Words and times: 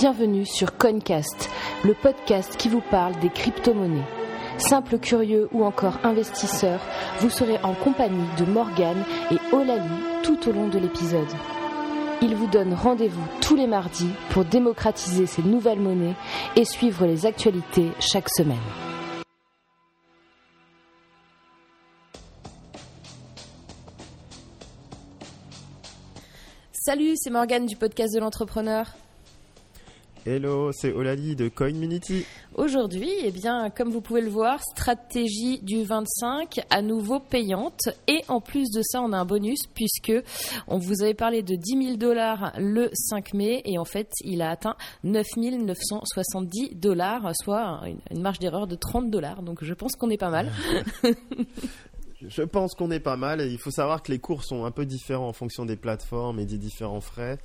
Bienvenue 0.00 0.46
sur 0.46 0.78
Coincast, 0.78 1.50
le 1.84 1.92
podcast 1.92 2.56
qui 2.56 2.70
vous 2.70 2.80
parle 2.80 3.20
des 3.20 3.28
crypto-monnaies. 3.28 4.06
Simple 4.56 4.98
curieux 4.98 5.50
ou 5.52 5.62
encore 5.62 5.98
investisseur, 6.04 6.80
vous 7.18 7.28
serez 7.28 7.58
en 7.62 7.74
compagnie 7.74 8.26
de 8.38 8.46
Morgane 8.46 9.04
et 9.30 9.36
Olali 9.54 9.90
tout 10.22 10.48
au 10.48 10.52
long 10.52 10.68
de 10.68 10.78
l'épisode. 10.78 11.28
Ils 12.22 12.34
vous 12.34 12.46
donnent 12.46 12.72
rendez-vous 12.72 13.26
tous 13.42 13.56
les 13.56 13.66
mardis 13.66 14.08
pour 14.30 14.46
démocratiser 14.46 15.26
ces 15.26 15.42
nouvelles 15.42 15.80
monnaies 15.80 16.16
et 16.56 16.64
suivre 16.64 17.04
les 17.04 17.26
actualités 17.26 17.90
chaque 18.00 18.30
semaine. 18.30 18.56
Salut, 26.72 27.12
c'est 27.16 27.28
Morgane 27.28 27.66
du 27.66 27.76
podcast 27.76 28.14
de 28.14 28.20
l'entrepreneur. 28.20 28.86
Hello, 30.32 30.70
c'est 30.70 30.92
Olali 30.92 31.34
de 31.34 31.48
Coinmunity. 31.48 32.24
Aujourd'hui, 32.54 33.10
eh 33.24 33.32
bien, 33.32 33.68
comme 33.68 33.90
vous 33.90 34.00
pouvez 34.00 34.20
le 34.20 34.28
voir, 34.28 34.60
stratégie 34.62 35.58
du 35.58 35.82
25 35.82 36.60
à 36.70 36.82
nouveau 36.82 37.18
payante. 37.18 37.88
Et 38.06 38.22
en 38.28 38.40
plus 38.40 38.70
de 38.70 38.80
ça, 38.80 39.02
on 39.02 39.12
a 39.12 39.18
un 39.18 39.24
bonus 39.24 39.58
puisque 39.74 40.12
on 40.68 40.78
vous 40.78 41.02
avait 41.02 41.14
parlé 41.14 41.42
de 41.42 41.56
10 41.56 41.84
000 41.84 41.96
dollars 41.96 42.52
le 42.58 42.90
5 42.94 43.34
mai 43.34 43.60
et 43.64 43.76
en 43.76 43.84
fait, 43.84 44.08
il 44.20 44.40
a 44.40 44.50
atteint 44.50 44.76
9 45.02 45.26
970 45.36 46.76
dollars, 46.76 47.32
soit 47.34 47.80
une 48.12 48.22
marge 48.22 48.38
d'erreur 48.38 48.68
de 48.68 48.76
30 48.76 49.10
dollars. 49.10 49.42
Donc 49.42 49.64
je 49.64 49.74
pense 49.74 49.96
qu'on 49.96 50.10
est 50.10 50.16
pas 50.16 50.30
mal. 50.30 50.52
Je 52.28 52.42
pense 52.42 52.74
qu'on 52.74 52.90
est 52.90 53.00
pas 53.00 53.16
mal. 53.16 53.40
Et 53.40 53.48
il 53.48 53.58
faut 53.58 53.70
savoir 53.70 54.02
que 54.02 54.12
les 54.12 54.18
cours 54.18 54.44
sont 54.44 54.64
un 54.64 54.70
peu 54.70 54.84
différents 54.84 55.28
en 55.28 55.32
fonction 55.32 55.64
des 55.64 55.76
plateformes 55.76 56.38
et 56.38 56.44
des 56.44 56.58
différents 56.58 57.00
frais. 57.00 57.38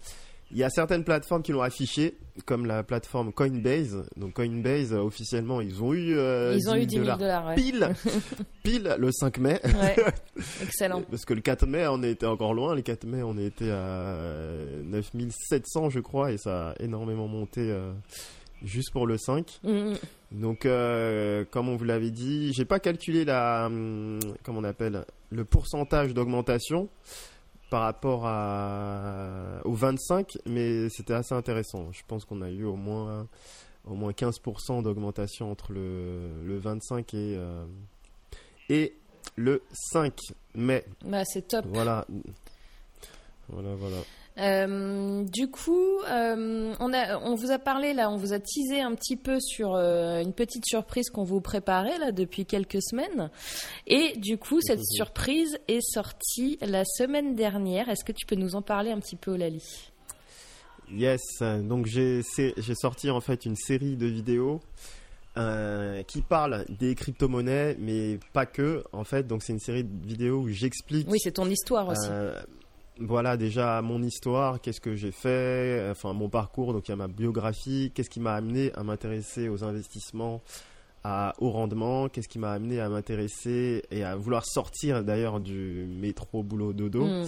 Il 0.52 0.58
y 0.58 0.63
a 0.63 0.70
certaines 0.70 1.04
plateformes 1.04 1.41
qui 1.41 1.52
l'ont 1.52 1.62
affiché, 1.62 2.18
comme 2.46 2.65
la 2.65 2.84
plateforme 2.84 3.34
Coinbase. 3.34 4.05
Donc 4.15 4.34
Coinbase, 4.34 4.93
euh, 4.93 4.99
officiellement, 4.99 5.60
ils 5.60 5.82
ont 5.84 5.93
eu, 5.93 6.15
euh, 6.18 6.55
ils 6.55 6.70
ont 6.70 6.76
eu 6.76 6.85
10 6.85 7.04
000 7.04 7.18
dollars, 7.18 7.55
pile, 7.55 7.90
pile 8.63 8.96
le 8.98 9.12
5 9.12 9.38
mai. 9.40 9.60
Ouais. 9.63 9.96
Excellent. 10.63 11.01
Parce 11.10 11.26
que 11.26 11.34
le 11.34 11.41
4 11.41 11.66
mai, 11.66 11.88
on 11.88 12.04
était 12.04 12.27
encore 12.27 12.54
loin. 12.54 12.76
Le 12.76 12.82
4 12.82 13.05
mai, 13.05 13.23
on 13.23 13.38
était 13.38 13.71
à 13.71 14.16
9700, 14.84 15.90
je 15.90 15.99
crois, 15.99 16.32
et 16.32 16.38
ça 16.38 16.70
a 16.70 16.73
énormément 16.79 17.27
monté. 17.27 17.62
Euh, 17.62 17.91
juste 18.63 18.91
pour 18.91 19.07
le 19.07 19.18
5. 19.18 19.60
Mm. 19.63 19.93
Donc, 20.32 20.66
euh, 20.66 21.46
comme 21.51 21.70
on 21.70 21.76
vous 21.76 21.85
l'avait 21.85 22.12
dit, 22.12 22.51
j'ai 22.54 22.66
pas 22.66 22.79
calculé 22.79 23.26
la, 23.26 23.68
hum, 23.68 24.20
comment 24.43 24.60
on 24.60 24.63
appelle, 24.63 25.05
le 25.32 25.46
pourcentage 25.46 26.13
d'augmentation 26.13 26.90
par 27.76 27.81
rapport 27.81 28.26
à, 28.26 29.59
au 29.65 29.73
25, 29.73 30.37
mais 30.45 30.87
c'était 30.87 31.13
assez 31.13 31.35
intéressant. 31.35 31.91
Je 31.91 32.04
pense 32.07 32.23
qu'on 32.23 32.41
a 32.41 32.49
eu 32.49 32.63
au 32.63 32.77
moins, 32.77 33.27
au 33.84 33.95
moins 33.95 34.13
15% 34.13 34.82
d'augmentation 34.82 35.51
entre 35.51 35.73
le, 35.73 36.41
le 36.45 36.57
25 36.57 37.13
et, 37.13 37.35
euh, 37.35 37.65
et 38.70 38.95
le 39.35 39.62
5 39.73 40.13
mai. 40.54 40.85
Bah, 41.04 41.26
c'est 41.26 41.49
top. 41.49 41.65
Voilà. 41.67 42.07
Voilà, 43.49 43.76
voilà. 43.76 43.98
Euh, 44.38 45.24
du 45.24 45.50
coup, 45.50 46.02
euh, 46.10 46.74
on, 46.80 46.94
a, 46.94 47.18
on 47.20 47.36
vous 47.36 47.52
a 47.52 47.60
parlé 47.60 47.94
là, 47.94 48.10
on 48.10 48.18
vous 48.18 48.34
a 48.34 48.40
teasé 48.40 48.82
un 48.82 48.94
petit 48.94 49.16
peu 49.16 49.40
sur 49.40 49.76
euh, 49.76 50.22
une 50.22 50.34
petite 50.34 50.66
surprise 50.66 51.10
qu'on 51.10 51.24
vous 51.24 51.40
préparait 51.40 51.98
là 52.00 52.12
depuis 52.12 52.46
quelques 52.46 52.82
semaines. 52.84 53.30
Et 53.88 54.18
du 54.18 54.38
coup, 54.38 54.60
cette 54.62 54.84
surprise 54.84 55.58
est 55.68 55.82
sortie 55.82 56.58
la 56.62 56.84
semaine 56.84 57.36
dernière. 57.36 57.88
Est-ce 57.90 58.04
que 58.04 58.12
tu 58.12 58.26
peux 58.26 58.36
nous 58.36 58.56
en 58.56 58.62
parler 58.62 58.91
un 58.91 59.00
petit 59.00 59.16
peu, 59.16 59.36
Lali? 59.36 59.63
Yes, 60.91 61.22
donc 61.63 61.88
j'ai 61.88 62.22
sorti 62.76 63.10
en 63.10 63.22
fait 63.22 63.46
une 63.46 63.56
série 63.56 63.96
de 63.96 64.06
vidéos 64.06 64.59
qui 66.07 66.22
parle 66.22 66.66
des 66.69 66.94
crypto-monnaies, 66.94 67.75
mais 67.79 68.19
pas 68.34 68.45
que. 68.45 68.84
En 68.91 69.03
fait, 69.03 69.25
donc 69.25 69.41
c'est 69.41 69.53
une 69.53 69.59
série 69.59 69.84
de 69.84 70.06
vidéos 70.06 70.41
où 70.41 70.50
j'explique. 70.50 71.07
Oui, 71.09 71.18
c'est 71.19 71.31
ton 71.31 71.50
histoire 71.50 71.88
aussi 71.88 72.07
voilà 73.00 73.38
déjà 73.38 73.81
mon 73.81 74.01
histoire, 74.01 74.61
qu'est-ce 74.61 74.81
que 74.81 74.95
j'ai 74.95 75.11
fait, 75.11 75.88
enfin 75.91 76.13
mon 76.13 76.29
parcours, 76.29 76.73
donc 76.73 76.88
il 76.88 76.91
y 76.91 76.94
a 76.94 76.97
ma 76.97 77.07
biographie, 77.07 77.91
qu'est-ce 77.94 78.09
qui 78.09 78.19
m'a 78.19 78.33
amené 78.33 78.72
à 78.73 78.83
m'intéresser 78.83 79.50
aux 79.50 79.63
investissements 79.63 80.41
à 81.07 81.35
haut 81.38 81.51
rendement, 81.51 82.09
qu'est-ce 82.09 82.28
qui 82.28 82.39
m'a 82.39 82.51
amené 82.51 82.79
à 82.79 82.89
m'intéresser 82.89 83.83
et 83.91 84.03
à 84.03 84.16
vouloir 84.16 84.44
sortir 84.44 85.03
d'ailleurs 85.03 85.39
du 85.39 85.85
métro 85.88 86.41
boulot 86.41 86.73
dodo. 86.73 87.06
Hmm. 87.06 87.28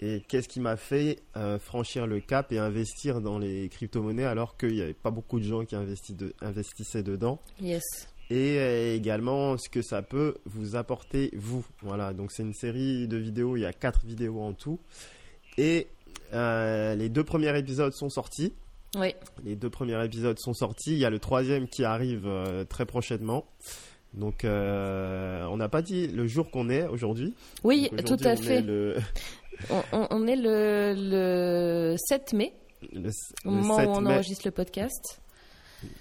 Et 0.00 0.22
qu'est-ce 0.26 0.48
qui 0.48 0.58
m'a 0.58 0.78
fait 0.78 1.18
euh, 1.36 1.58
franchir 1.58 2.06
le 2.06 2.20
cap 2.20 2.50
et 2.50 2.58
investir 2.58 3.20
dans 3.20 3.38
les 3.38 3.68
crypto-monnaies 3.68 4.24
alors 4.24 4.56
qu'il 4.56 4.72
n'y 4.72 4.80
avait 4.80 4.94
pas 4.94 5.10
beaucoup 5.10 5.38
de 5.38 5.44
gens 5.44 5.66
qui 5.66 5.76
investissaient 5.76 7.02
dedans. 7.02 7.38
Yes 7.60 7.82
et 8.30 8.58
euh, 8.58 8.94
également 8.94 9.58
ce 9.58 9.68
que 9.68 9.82
ça 9.82 10.02
peut 10.02 10.36
vous 10.46 10.76
apporter 10.76 11.30
vous. 11.36 11.64
Voilà, 11.82 12.12
donc 12.12 12.30
c'est 12.30 12.44
une 12.44 12.54
série 12.54 13.08
de 13.08 13.16
vidéos, 13.16 13.56
il 13.56 13.62
y 13.62 13.66
a 13.66 13.72
quatre 13.72 14.04
vidéos 14.04 14.40
en 14.40 14.52
tout. 14.52 14.78
Et 15.58 15.88
euh, 16.32 16.94
les 16.94 17.08
deux 17.08 17.24
premiers 17.24 17.56
épisodes 17.58 17.92
sont 17.92 18.08
sortis. 18.08 18.54
Oui. 18.96 19.14
Les 19.44 19.56
deux 19.56 19.70
premiers 19.70 20.02
épisodes 20.04 20.38
sont 20.38 20.54
sortis. 20.54 20.92
Il 20.92 20.98
y 20.98 21.04
a 21.04 21.10
le 21.10 21.18
troisième 21.18 21.68
qui 21.68 21.84
arrive 21.84 22.26
euh, 22.26 22.64
très 22.64 22.86
prochainement. 22.86 23.46
Donc, 24.14 24.40
on 24.44 25.56
n'a 25.56 25.68
pas 25.68 25.82
dit 25.82 26.08
le 26.08 26.26
jour 26.26 26.50
qu'on 26.50 26.68
est 26.68 26.84
aujourd'hui. 26.88 27.34
Oui, 27.62 27.90
tout 28.04 28.16
à 28.24 28.34
fait. 28.34 28.64
on, 29.92 30.26
est 30.26 30.34
le, 30.36 31.94
7 31.96 32.32
mai, 32.32 32.52
au 33.44 33.50
moment 33.50 33.76
où 33.76 33.88
on 33.88 34.06
enregistre 34.06 34.48
le 34.48 34.50
podcast. 34.50 35.20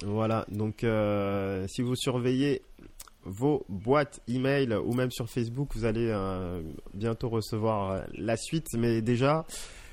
Voilà, 0.03 0.45
donc 0.49 0.83
euh, 0.83 1.65
si 1.67 1.81
vous 1.81 1.95
surveillez 1.95 2.61
vos 3.23 3.65
boîtes 3.69 4.21
email 4.27 4.73
ou 4.73 4.93
même 4.93 5.11
sur 5.11 5.29
Facebook, 5.29 5.69
vous 5.75 5.85
allez 5.85 6.09
euh, 6.09 6.61
bientôt 6.93 7.29
recevoir 7.29 7.91
euh, 7.91 8.01
la 8.13 8.37
suite. 8.37 8.67
Mais 8.77 9.01
déjà, 9.01 9.45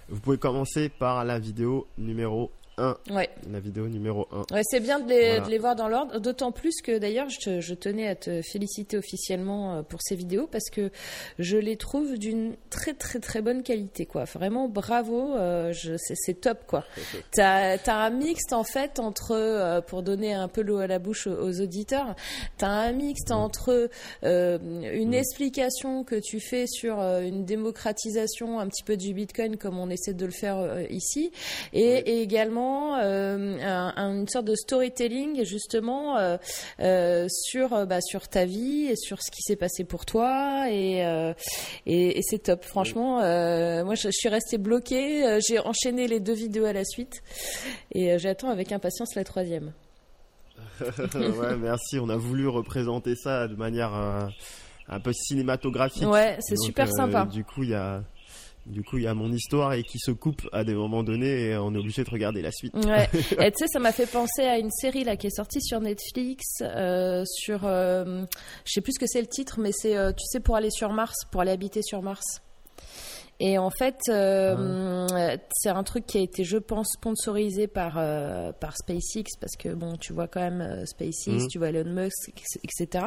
vous 0.08 0.20
pouvez 0.20 0.38
commencer 0.38 0.88
par 0.88 1.24
la 1.24 1.38
vidéo 1.38 1.86
numéro 1.98 2.50
1. 2.78 2.96
Ouais. 3.10 3.30
La 3.50 3.60
vidéo 3.60 3.88
numéro 3.88 4.28
1. 4.30 4.54
Ouais, 4.54 4.62
c'est 4.64 4.80
bien 4.80 5.00
de 5.00 5.08
les, 5.08 5.40
de 5.40 5.48
les, 5.48 5.58
voir 5.58 5.76
dans 5.76 5.88
l'ordre, 5.88 6.20
d'autant 6.20 6.52
plus 6.52 6.82
que 6.82 6.98
d'ailleurs, 6.98 7.28
je, 7.28 7.60
je, 7.60 7.74
tenais 7.74 8.06
à 8.06 8.14
te 8.14 8.42
féliciter 8.42 8.98
officiellement 8.98 9.76
euh, 9.76 9.82
pour 9.82 10.00
ces 10.02 10.14
vidéos 10.14 10.46
parce 10.46 10.68
que 10.70 10.90
je 11.38 11.56
les 11.56 11.76
trouve 11.76 12.18
d'une 12.18 12.56
très 12.70 12.92
très 12.92 13.18
très 13.18 13.40
bonne 13.40 13.62
qualité, 13.62 14.04
quoi. 14.06 14.24
Vraiment, 14.24 14.68
bravo, 14.68 15.34
euh, 15.34 15.72
c'est 15.72 16.40
top, 16.40 16.66
quoi. 16.66 16.84
T'as 17.32 17.76
as 17.86 17.94
un 17.94 18.10
mixte 18.10 18.52
en 18.52 18.64
fait 18.64 18.98
entre, 18.98 19.32
euh, 19.32 19.80
pour 19.80 20.02
donner 20.02 20.34
un 20.34 20.48
peu 20.48 20.62
l'eau 20.62 20.78
à 20.78 20.86
la 20.86 20.98
bouche 20.98 21.26
aux, 21.26 21.60
auditeurs, 21.60 22.14
t'as 22.58 22.68
un 22.68 22.92
mixte 22.92 23.30
entre 23.30 23.88
euh, 24.24 24.58
une 24.92 25.14
explication 25.14 26.04
que 26.04 26.16
tu 26.16 26.40
fais 26.40 26.66
sur 26.66 26.98
une 26.98 27.44
démocratisation 27.44 28.60
un 28.60 28.68
petit 28.68 28.82
peu 28.82 28.96
du 28.96 29.14
Bitcoin 29.14 29.56
comme 29.56 29.78
on 29.78 29.88
essaie 29.88 30.12
de 30.12 30.26
le 30.26 30.32
faire 30.32 30.90
ici, 30.90 31.32
et, 31.72 31.80
et 31.80 32.22
également 32.22 32.65
euh, 32.98 33.90
une 33.96 34.28
sorte 34.28 34.46
de 34.46 34.54
storytelling 34.54 35.44
justement 35.44 36.16
euh, 36.16 36.36
euh, 36.80 37.26
sur 37.30 37.86
bah, 37.86 38.00
sur 38.00 38.28
ta 38.28 38.44
vie 38.44 38.86
et 38.86 38.96
sur 38.96 39.22
ce 39.22 39.30
qui 39.30 39.42
s'est 39.42 39.56
passé 39.56 39.84
pour 39.84 40.06
toi 40.06 40.66
et 40.70 41.02
et, 41.86 42.20
c'est 42.22 42.44
top. 42.44 42.64
Franchement 42.64 43.16
moi 43.84 43.94
je, 43.94 44.08
suis 44.10 44.28
restée 44.28 44.58
bloquée 44.58 45.38
j'ai 45.46 45.58
enchaîné 45.58 46.08
les 46.08 46.20
deux 46.20 46.34
vidéos 46.34 46.64
à 46.64 46.72
la 46.72 46.84
suite 46.84 47.22
et 47.92 48.18
j'attends 48.18 48.50
avec 48.50 48.72
impatience 48.72 49.14
la 49.14 49.24
troisième. 49.24 49.72
Ouais 51.14 51.56
merci. 51.56 51.98
On 51.98 52.08
a 52.08 52.16
voulu 52.16 52.48
représenter 52.48 53.14
ça 53.16 53.48
de 53.48 53.54
manière 53.54 53.92
un 54.88 55.00
peu 55.00 55.12
cinématographique. 55.12 56.06
Ouais 56.06 56.36
c'est 56.40 56.58
super 56.58 56.88
sympa. 56.92 57.26
du 57.26 57.44
coup 57.44 57.62
il 57.62 57.70
y 57.70 57.74
a 57.74 58.02
du 58.66 58.82
coup, 58.82 58.98
il 58.98 59.04
y 59.04 59.06
a 59.06 59.14
mon 59.14 59.30
histoire 59.32 59.72
et 59.74 59.82
qui 59.82 59.98
se 59.98 60.10
coupe 60.10 60.42
à 60.52 60.64
des 60.64 60.74
moments 60.74 61.02
donnés 61.02 61.50
et 61.50 61.56
on 61.56 61.72
est 61.74 61.78
obligé 61.78 62.02
de 62.02 62.10
regarder 62.10 62.42
la 62.42 62.50
suite. 62.50 62.74
Ouais. 62.74 63.08
et 63.14 63.52
tu 63.52 63.58
sais, 63.58 63.66
ça 63.68 63.78
m'a 63.78 63.92
fait 63.92 64.10
penser 64.10 64.42
à 64.42 64.58
une 64.58 64.70
série 64.70 65.04
là 65.04 65.16
qui 65.16 65.28
est 65.28 65.36
sortie 65.36 65.62
sur 65.62 65.80
Netflix 65.80 66.44
euh, 66.62 67.24
sur, 67.26 67.60
euh, 67.64 68.24
je 68.64 68.72
sais 68.72 68.80
plus 68.80 68.94
ce 68.94 68.98
que 68.98 69.06
c'est 69.06 69.20
le 69.20 69.28
titre, 69.28 69.60
mais 69.60 69.70
c'est, 69.72 69.96
euh, 69.96 70.10
tu 70.10 70.24
sais, 70.26 70.40
pour 70.40 70.56
aller 70.56 70.70
sur 70.70 70.92
Mars, 70.92 71.24
pour 71.30 71.40
aller 71.40 71.52
habiter 71.52 71.82
sur 71.82 72.02
Mars. 72.02 72.40
Et 73.38 73.58
en 73.58 73.70
fait, 73.70 73.98
euh, 74.08 75.06
ah. 75.12 75.36
c'est 75.52 75.68
un 75.68 75.82
truc 75.82 76.06
qui 76.06 76.18
a 76.18 76.20
été, 76.22 76.42
je 76.42 76.56
pense, 76.56 76.92
sponsorisé 76.94 77.66
par 77.66 77.96
euh, 77.98 78.52
par 78.52 78.76
SpaceX 78.76 79.36
parce 79.38 79.56
que 79.56 79.74
bon, 79.74 79.96
tu 79.96 80.14
vois 80.14 80.26
quand 80.26 80.40
même 80.40 80.62
euh, 80.62 80.86
SpaceX, 80.86 81.42
mhm. 81.42 81.48
tu 81.48 81.58
vois 81.58 81.68
Elon 81.68 81.90
Musk, 81.90 82.30
etc. 82.64 83.06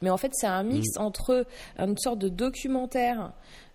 Mais 0.00 0.08
en 0.08 0.16
fait, 0.16 0.30
c'est 0.32 0.46
un 0.46 0.62
mix 0.62 0.96
mhm. 0.96 1.04
entre 1.04 1.46
une 1.78 1.98
sorte 1.98 2.18
de 2.18 2.30
documentaire 2.30 3.32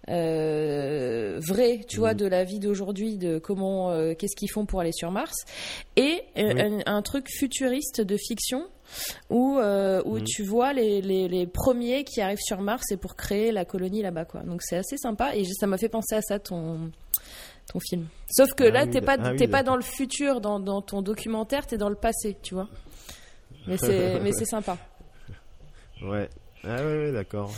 euh, 0.09 1.39
vrai, 1.39 1.81
tu 1.87 1.97
vois, 1.97 2.13
mm. 2.13 2.17
de 2.17 2.25
la 2.25 2.43
vie 2.43 2.59
d'aujourd'hui, 2.59 3.17
de 3.17 3.37
comment, 3.37 3.91
euh, 3.91 4.13
qu'est-ce 4.15 4.35
qu'ils 4.35 4.49
font 4.49 4.65
pour 4.65 4.81
aller 4.81 4.91
sur 4.91 5.11
Mars, 5.11 5.35
et 5.95 6.23
euh, 6.37 6.79
un, 6.85 7.01
truc 7.01 7.29
futuriste 7.29 8.01
de 8.01 8.17
fiction 8.17 8.67
où, 9.29 9.59
où 9.59 10.17
mm. 10.17 10.23
tu 10.23 10.43
vois 10.43 10.73
les, 10.73 11.01
les, 11.01 11.27
les, 11.27 11.47
premiers 11.47 12.03
qui 12.03 12.21
arrivent 12.21 12.41
sur 12.41 12.61
Mars 12.61 12.91
et 12.91 12.97
pour 12.97 13.15
créer 13.15 13.51
la 13.51 13.65
colonie 13.65 14.01
là-bas, 14.01 14.25
quoi. 14.25 14.41
Donc 14.41 14.61
c'est 14.63 14.77
assez 14.77 14.97
sympa 14.97 15.35
et 15.35 15.45
ça 15.45 15.67
m'a 15.67 15.77
fait 15.77 15.89
penser 15.89 16.15
à 16.15 16.21
ça 16.21 16.39
ton 16.39 16.91
ton 17.71 17.79
film. 17.79 18.07
Sauf 18.29 18.53
que 18.53 18.63
ah 18.65 18.71
là, 18.71 18.87
t'es 18.87 19.01
pas, 19.01 19.17
ah 19.19 19.33
pas 19.49 19.63
dans 19.63 19.75
le 19.75 19.81
futur, 19.81 20.41
dans, 20.41 20.59
dans 20.59 20.81
ton 20.81 21.01
documentaire, 21.01 21.67
t'es 21.67 21.77
dans 21.77 21.89
le 21.89 21.95
passé, 21.95 22.35
tu 22.41 22.55
vois. 22.55 22.67
Mais 23.67 23.77
c'est, 23.77 24.19
mais 24.23 24.31
c'est 24.31 24.45
sympa. 24.45 24.77
Ouais. 26.01 26.27
Ah 26.63 26.85
ouais, 26.85 27.11
d'accord. 27.11 27.51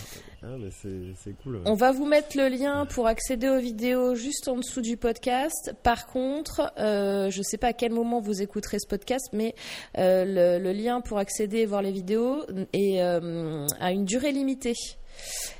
Ah, 0.44 0.56
c'est 0.72 1.34
cool. 1.44 1.62
On 1.66 1.74
va 1.74 1.92
vous 1.92 2.06
mettre 2.06 2.38
le 2.38 2.48
lien 2.48 2.86
pour 2.86 3.08
accéder 3.08 3.50
aux 3.50 3.60
vidéos 3.60 4.16
juste 4.16 4.48
en 4.48 4.56
dessous 4.56 4.82
du 4.82 4.96
podcast. 4.96 5.74
Par 5.84 6.08
contre, 6.08 6.72
euh, 6.78 7.30
je 7.30 7.40
ne 7.40 7.44
sais 7.44 7.58
pas 7.58 7.68
à 7.68 7.74
quel 7.74 7.92
moment 7.92 8.22
vous 8.22 8.42
écouterez 8.42 8.80
ce 8.80 8.88
podcast, 8.88 9.28
mais 9.34 9.56
euh, 9.98 10.60
le, 10.60 10.72
lien 10.72 11.02
pour 11.02 11.18
accéder 11.18 11.60
et 11.60 11.66
voir 11.66 11.82
les 11.82 11.92
vidéos 11.92 12.46
est 12.72 13.02
euh, 13.02 13.68
à 13.80 13.92
une 13.92 14.06
durée 14.06 14.32
limitée. 14.32 14.76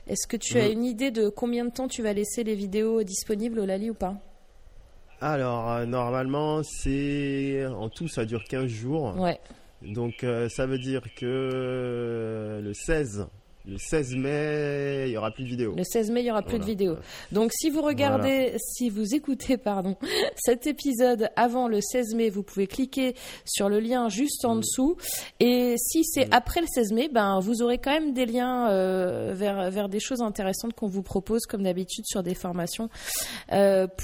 Est-ce 0.08 0.28
que 0.28 0.38
tu 0.38 0.58
as 0.58 0.68
une 0.68 0.86
idée 0.86 1.12
de 1.12 1.28
combien 1.28 1.66
de 1.66 1.72
temps 1.72 1.88
tu 1.88 2.02
vas 2.02 2.14
laisser 2.14 2.44
les 2.44 2.56
vidéos 2.56 3.04
disponibles 3.04 3.60
au 3.60 3.66
Lali 3.66 3.90
ou 3.90 3.94
pas? 3.94 4.16
Alors, 5.22 5.86
normalement, 5.86 6.62
c'est 6.64 7.66
en 7.68 7.90
tout, 7.90 8.08
ça 8.08 8.26
dure 8.26 8.44
15 8.44 8.68
jours. 8.68 9.16
Ouais. 9.18 9.40
Donc 9.86 10.24
euh, 10.24 10.50
ça 10.50 10.66
veut 10.66 10.80
dire 10.80 11.02
que 11.16 11.26
euh, 11.26 12.62
le 12.62 12.74
16 12.74 13.28
le 13.66 13.78
16 13.78 14.18
mai, 14.18 15.06
il 15.08 15.14
y 15.14 15.18
aura 15.18 15.32
plus 15.32 15.46
de 15.46 15.50
vidéos. 15.50 15.74
Le 15.74 15.86
16 15.86 16.12
mai, 16.12 16.20
il 16.20 16.26
y 16.26 16.32
aura 16.32 16.42
plus 16.42 16.60
de 16.60 16.66
vidéos. 16.66 16.98
Donc, 17.32 17.54
si 17.54 17.70
vous 17.70 17.82
regardez, 17.82 18.58
si 18.60 18.90
vous 18.90 19.16
écoutez, 19.16 19.56
pardon, 19.56 19.96
cet 20.36 20.68
épisode 20.68 21.30
avant 21.38 21.70
le 21.70 21.80
16 21.80 22.14
mai, 22.16 22.30
vous 22.30 22.44
pouvez 22.44 22.68
cliquer 22.68 23.16
sur 23.46 23.70
le 23.70 23.80
lien 23.80 24.10
juste 24.10 24.44
en 24.44 24.56
mm. 24.56 24.60
dessous. 24.60 24.98
Et 25.40 25.76
si 25.78 26.04
c'est 26.04 26.26
mm. 26.26 26.34
après 26.34 26.60
le 26.60 26.68
16 26.68 26.92
mai, 26.92 27.08
ben, 27.08 27.40
vous 27.40 27.62
aurez 27.62 27.78
quand 27.78 27.92
même 27.92 28.12
des 28.12 28.26
liens 28.26 28.70
euh, 28.70 29.32
vers, 29.34 29.72
vers 29.72 29.88
des 29.88 30.02
choses 30.02 30.22
intéressantes 30.22 30.74
qu'on 30.74 30.90
vous 30.90 31.04
propose, 31.04 31.46
comme 31.46 31.64
d'habitude, 31.64 32.04
sur 32.06 32.22
des 32.22 32.36
formations, 32.36 32.90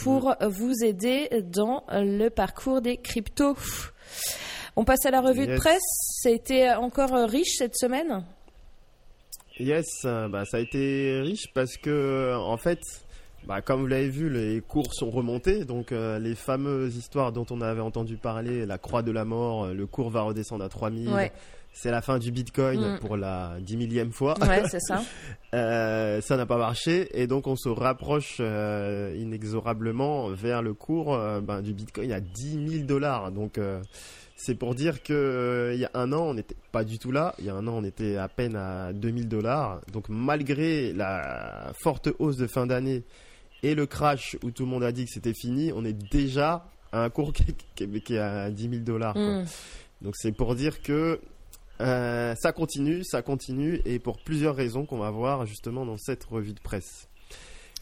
pour 0.01 0.29
mm. 0.39 0.47
vous 0.47 0.85
aider 0.85 1.27
dans 1.43 1.83
le 1.91 2.29
parcours 2.29 2.79
des 2.79 2.95
cryptos. 2.95 3.57
On 4.79 4.85
passe 4.85 5.05
à 5.05 5.11
la 5.11 5.19
revue 5.19 5.45
de 5.45 5.57
presse. 5.57 5.83
Ça 6.21 6.29
a 6.29 6.31
été 6.31 6.71
encore 6.71 7.13
euh, 7.13 7.25
riche 7.25 7.55
cette 7.57 7.75
semaine? 7.75 8.23
Yes, 9.59 9.85
euh, 10.05 10.29
bah, 10.29 10.45
ça 10.45 10.55
a 10.55 10.59
été 10.61 11.19
riche 11.19 11.47
parce 11.53 11.75
que, 11.75 12.33
en 12.37 12.55
fait, 12.55 12.79
bah, 13.45 13.59
comme 13.59 13.81
vous 13.81 13.87
l'avez 13.87 14.07
vu, 14.07 14.29
les 14.29 14.61
cours 14.61 14.93
sont 14.93 15.09
remontés. 15.09 15.65
Donc, 15.65 15.91
euh, 15.91 16.17
les 16.17 16.33
fameuses 16.33 16.95
histoires 16.95 17.33
dont 17.33 17.45
on 17.49 17.59
avait 17.59 17.81
entendu 17.81 18.15
parler, 18.15 18.65
la 18.65 18.77
croix 18.77 19.01
de 19.01 19.11
la 19.11 19.25
mort, 19.25 19.67
le 19.67 19.85
cours 19.85 20.11
va 20.11 20.21
redescendre 20.21 20.63
à 20.63 20.69
3000. 20.69 21.29
C'est 21.73 21.91
la 21.91 22.01
fin 22.01 22.17
du 22.17 22.31
Bitcoin 22.31 22.93
mm. 22.93 22.99
pour 22.99 23.17
la 23.17 23.57
dix 23.59 23.75
millième 23.75 24.13
fois. 24.13 24.35
Ouais, 24.39 24.63
c'est 24.69 24.79
ça. 24.79 25.01
ça 26.21 26.37
n'a 26.37 26.45
pas 26.45 26.57
marché 26.57 27.09
et 27.21 27.27
donc 27.27 27.47
on 27.47 27.55
se 27.55 27.69
rapproche 27.69 28.39
inexorablement 28.39 30.29
vers 30.29 30.61
le 30.61 30.73
cours 30.73 31.15
ben, 31.43 31.61
du 31.61 31.73
Bitcoin 31.73 32.11
à 32.11 32.21
10 32.21 32.69
000 32.69 32.85
dollars. 32.85 33.31
Donc 33.31 33.59
c'est 34.41 34.55
pour 34.55 34.73
dire 34.73 35.03
que 35.03 35.13
euh, 35.13 35.73
il 35.73 35.81
y 35.81 35.85
a 35.85 35.91
un 35.93 36.13
an, 36.13 36.21
on 36.21 36.33
n'était 36.33 36.55
pas 36.71 36.85
du 36.85 36.97
tout 36.97 37.11
là. 37.11 37.35
Il 37.39 37.45
y 37.45 37.49
a 37.49 37.55
un 37.55 37.67
an, 37.67 37.73
on 37.73 37.83
était 37.83 38.15
à 38.15 38.29
peine 38.29 38.55
à 38.55 38.93
2000 38.93 39.27
dollars. 39.27 39.81
Donc 39.91 40.07
malgré 40.07 40.93
la 40.93 41.73
forte 41.83 42.09
hausse 42.19 42.37
de 42.37 42.47
fin 42.47 42.65
d'année 42.65 43.03
et 43.63 43.75
le 43.75 43.85
crash 43.85 44.37
où 44.41 44.51
tout 44.51 44.63
le 44.63 44.69
monde 44.69 44.83
a 44.83 44.93
dit 44.93 45.03
que 45.03 45.11
c'était 45.11 45.33
fini, 45.33 45.73
on 45.75 45.83
est 45.83 45.93
déjà 46.09 46.65
à 46.93 47.03
un 47.03 47.09
cours 47.09 47.33
qui 47.75 47.83
est 47.83 48.17
à 48.17 48.49
10 48.49 48.69
000 48.69 48.75
dollars. 48.83 49.17
Mm. 49.17 49.43
Donc 50.01 50.15
c'est 50.15 50.31
pour 50.31 50.55
dire 50.55 50.81
que 50.81 51.19
euh, 51.81 52.33
ça 52.39 52.53
continue, 52.53 53.03
ça 53.03 53.21
continue, 53.21 53.81
et 53.85 53.99
pour 53.99 54.19
plusieurs 54.23 54.55
raisons 54.55 54.85
qu'on 54.85 54.99
va 54.99 55.11
voir 55.11 55.45
justement 55.45 55.85
dans 55.85 55.97
cette 55.97 56.23
revue 56.23 56.53
de 56.53 56.59
presse. 56.61 57.09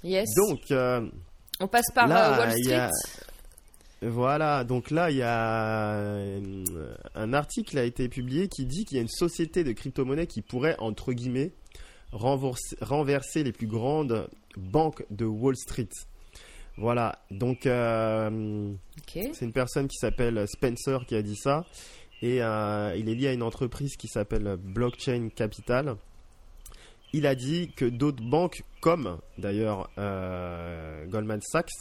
Yes. 0.04 0.28
Donc, 0.36 0.72
euh, 0.72 1.08
on 1.60 1.68
passe 1.68 1.92
par 1.94 2.10
Wall 2.10 2.52
Street. 2.64 2.90
Voilà, 4.04 4.64
donc 4.64 4.92
là, 4.92 5.10
il 5.10 5.18
y 5.18 5.24
a 5.24 5.96
euh, 5.96 6.96
un 7.16 7.34
article 7.34 7.80
a 7.80 7.84
été 7.84 8.08
publié 8.10 8.48
qui 8.48 8.66
dit 8.66 8.86
qu'il 8.86 8.98
y 8.98 9.00
a 9.00 9.02
une 9.02 9.08
société 9.08 9.64
de 9.64 9.72
crypto-monnaie 9.72 10.28
qui 10.28 10.44
pourrait, 10.44 10.76
entre 10.78 11.14
guillemets, 11.14 11.52
renverser, 12.12 13.44
les 13.44 13.52
plus 13.52 13.66
grandes 13.66 14.30
banques 14.56 15.04
de 15.10 15.26
Wall 15.26 15.56
Street. 15.56 15.90
Voilà, 16.78 17.18
donc 17.32 17.66
euh, 17.66 18.72
c'est 19.08 19.42
une 19.42 19.52
personne 19.52 19.88
qui 19.88 19.98
s'appelle 19.98 20.46
Spencer 20.48 21.00
qui 21.08 21.16
a 21.16 21.24
dit 21.24 21.36
ça. 21.36 21.66
Et 22.22 22.44
euh, 22.44 22.96
il 22.96 23.10
est 23.10 23.16
lié 23.16 23.30
à 23.30 23.34
une 23.34 23.44
entreprise 23.44 23.96
qui 23.98 24.08
s'appelle 24.08 24.58
Blockchain 24.58 25.30
Capital. 25.36 25.96
Il 27.14 27.26
a 27.26 27.34
dit 27.34 27.72
que 27.76 27.86
d'autres 27.86 28.24
banques, 28.24 28.62
comme 28.80 29.18
d'ailleurs 29.40 29.90
Goldman 29.98 31.42
Sachs, 31.42 31.72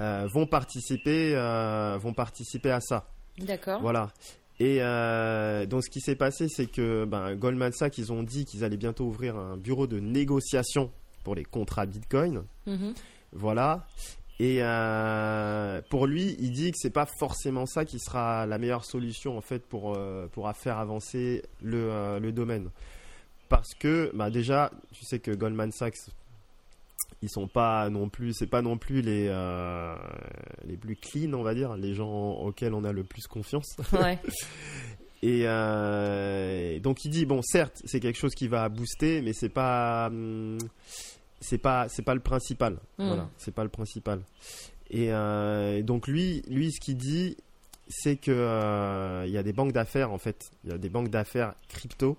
euh, 0.00 0.28
vont 0.30 0.46
participer, 0.46 1.32
euh, 1.34 1.98
vont 1.98 2.12
participer 2.12 2.70
à 2.70 2.80
ça. 2.80 3.08
D'accord. 3.38 3.80
Voilà. 3.80 4.10
Et 4.58 4.78
euh, 4.80 5.66
donc 5.66 5.84
ce 5.84 5.90
qui 5.90 6.00
s'est 6.00 6.16
passé, 6.16 6.48
c'est 6.48 6.66
que 6.66 7.04
ben, 7.04 7.34
Goldman 7.34 7.72
Sachs, 7.72 7.98
ils 7.98 8.12
ont 8.12 8.22
dit 8.22 8.44
qu'ils 8.44 8.64
allaient 8.64 8.76
bientôt 8.76 9.04
ouvrir 9.04 9.36
un 9.36 9.56
bureau 9.56 9.86
de 9.86 9.98
négociation 10.00 10.90
pour 11.24 11.34
les 11.34 11.44
contrats 11.44 11.86
Bitcoin. 11.86 12.44
Mhm. 12.66 12.94
Voilà. 13.32 13.86
Et 14.38 14.60
pour 15.88 16.06
lui, 16.06 16.36
il 16.38 16.52
dit 16.52 16.70
que 16.70 16.76
c'est 16.78 16.90
pas 16.90 17.06
forcément 17.18 17.64
ça 17.64 17.86
qui 17.86 17.98
sera 17.98 18.44
la 18.44 18.58
meilleure 18.58 18.84
solution 18.84 19.38
en 19.38 19.40
fait 19.40 19.60
pour 19.60 19.98
pour 20.32 20.52
faire 20.54 20.76
avancer 20.76 21.42
le, 21.62 22.18
le 22.18 22.32
domaine. 22.32 22.68
Parce 23.48 23.74
que 23.74 24.10
bah 24.12 24.28
déjà, 24.28 24.70
tu 24.92 25.06
sais 25.06 25.20
que 25.20 25.30
Goldman 25.30 25.72
Sachs, 25.72 26.10
ils 27.22 27.30
sont 27.30 27.48
pas 27.48 27.88
non 27.90 28.08
plus, 28.08 28.32
c'est 28.34 28.46
pas 28.46 28.62
non 28.62 28.78
plus 28.78 29.00
les 29.00 29.26
euh, 29.28 29.94
les 30.64 30.76
plus 30.76 30.96
clean, 30.96 31.32
on 31.32 31.42
va 31.42 31.54
dire, 31.54 31.76
les 31.76 31.94
gens 31.94 32.32
auxquels 32.32 32.74
on 32.74 32.84
a 32.84 32.92
le 32.92 33.04
plus 33.04 33.26
confiance. 33.26 33.76
Ouais. 33.92 34.18
Et 35.22 35.42
euh, 35.44 36.78
donc 36.78 37.04
il 37.04 37.10
dit 37.10 37.24
bon, 37.24 37.40
certes, 37.42 37.80
c'est 37.84 38.00
quelque 38.00 38.18
chose 38.18 38.34
qui 38.34 38.48
va 38.48 38.68
booster, 38.68 39.22
mais 39.22 39.32
c'est 39.32 39.48
pas 39.48 40.08
hum, 40.08 40.58
c'est 41.40 41.58
pas 41.58 41.88
c'est 41.88 42.02
pas 42.02 42.14
le 42.14 42.20
principal. 42.20 42.74
Hmm. 42.98 43.08
Voilà, 43.08 43.28
c'est 43.38 43.54
pas 43.54 43.64
le 43.64 43.70
principal. 43.70 44.20
Et 44.90 45.12
euh, 45.12 45.82
donc 45.82 46.06
lui, 46.06 46.42
lui, 46.48 46.70
ce 46.70 46.80
qu'il 46.80 46.96
dit, 46.96 47.36
c'est 47.88 48.16
que 48.16 49.24
il 49.26 49.32
y 49.32 49.38
a 49.38 49.42
des 49.42 49.52
banques 49.54 49.72
d'affaires 49.72 50.12
en 50.12 50.18
fait, 50.18 50.50
il 50.64 50.70
y 50.70 50.74
a 50.74 50.78
des 50.78 50.90
banques 50.90 51.08
d'affaires 51.08 51.54
crypto 51.68 52.18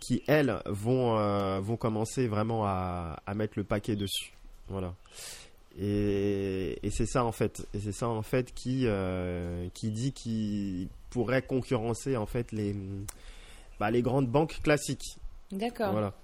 qui 0.00 0.22
elles 0.26 0.60
vont 0.66 1.18
euh, 1.18 1.60
vont 1.60 1.76
commencer 1.76 2.26
vraiment 2.28 2.64
à, 2.64 3.20
à, 3.26 3.34
mettre 3.34 3.54
le 3.56 3.64
paquet 3.64 3.96
dessus. 3.96 4.32
Voilà. 4.68 4.94
Et, 5.80 6.78
et 6.82 6.90
c'est 6.90 7.06
ça 7.06 7.24
en 7.24 7.32
fait. 7.32 7.66
Et 7.74 7.80
c'est 7.80 7.92
ça 7.92 8.08
en 8.08 8.22
fait 8.22 8.52
qui 8.54 8.82
euh, 8.86 9.68
qui 9.74 9.90
dit 9.90 10.12
qu'il 10.12 10.88
pourrait 11.10 11.42
concurrencer 11.42 12.16
en 12.16 12.26
fait 12.26 12.52
les 12.52 12.74
bah, 13.78 13.90
les 13.90 14.02
grandes 14.02 14.28
banques 14.28 14.60
classiques. 14.62 15.18
D'accord. 15.52 15.92
Voilà. 15.92 16.14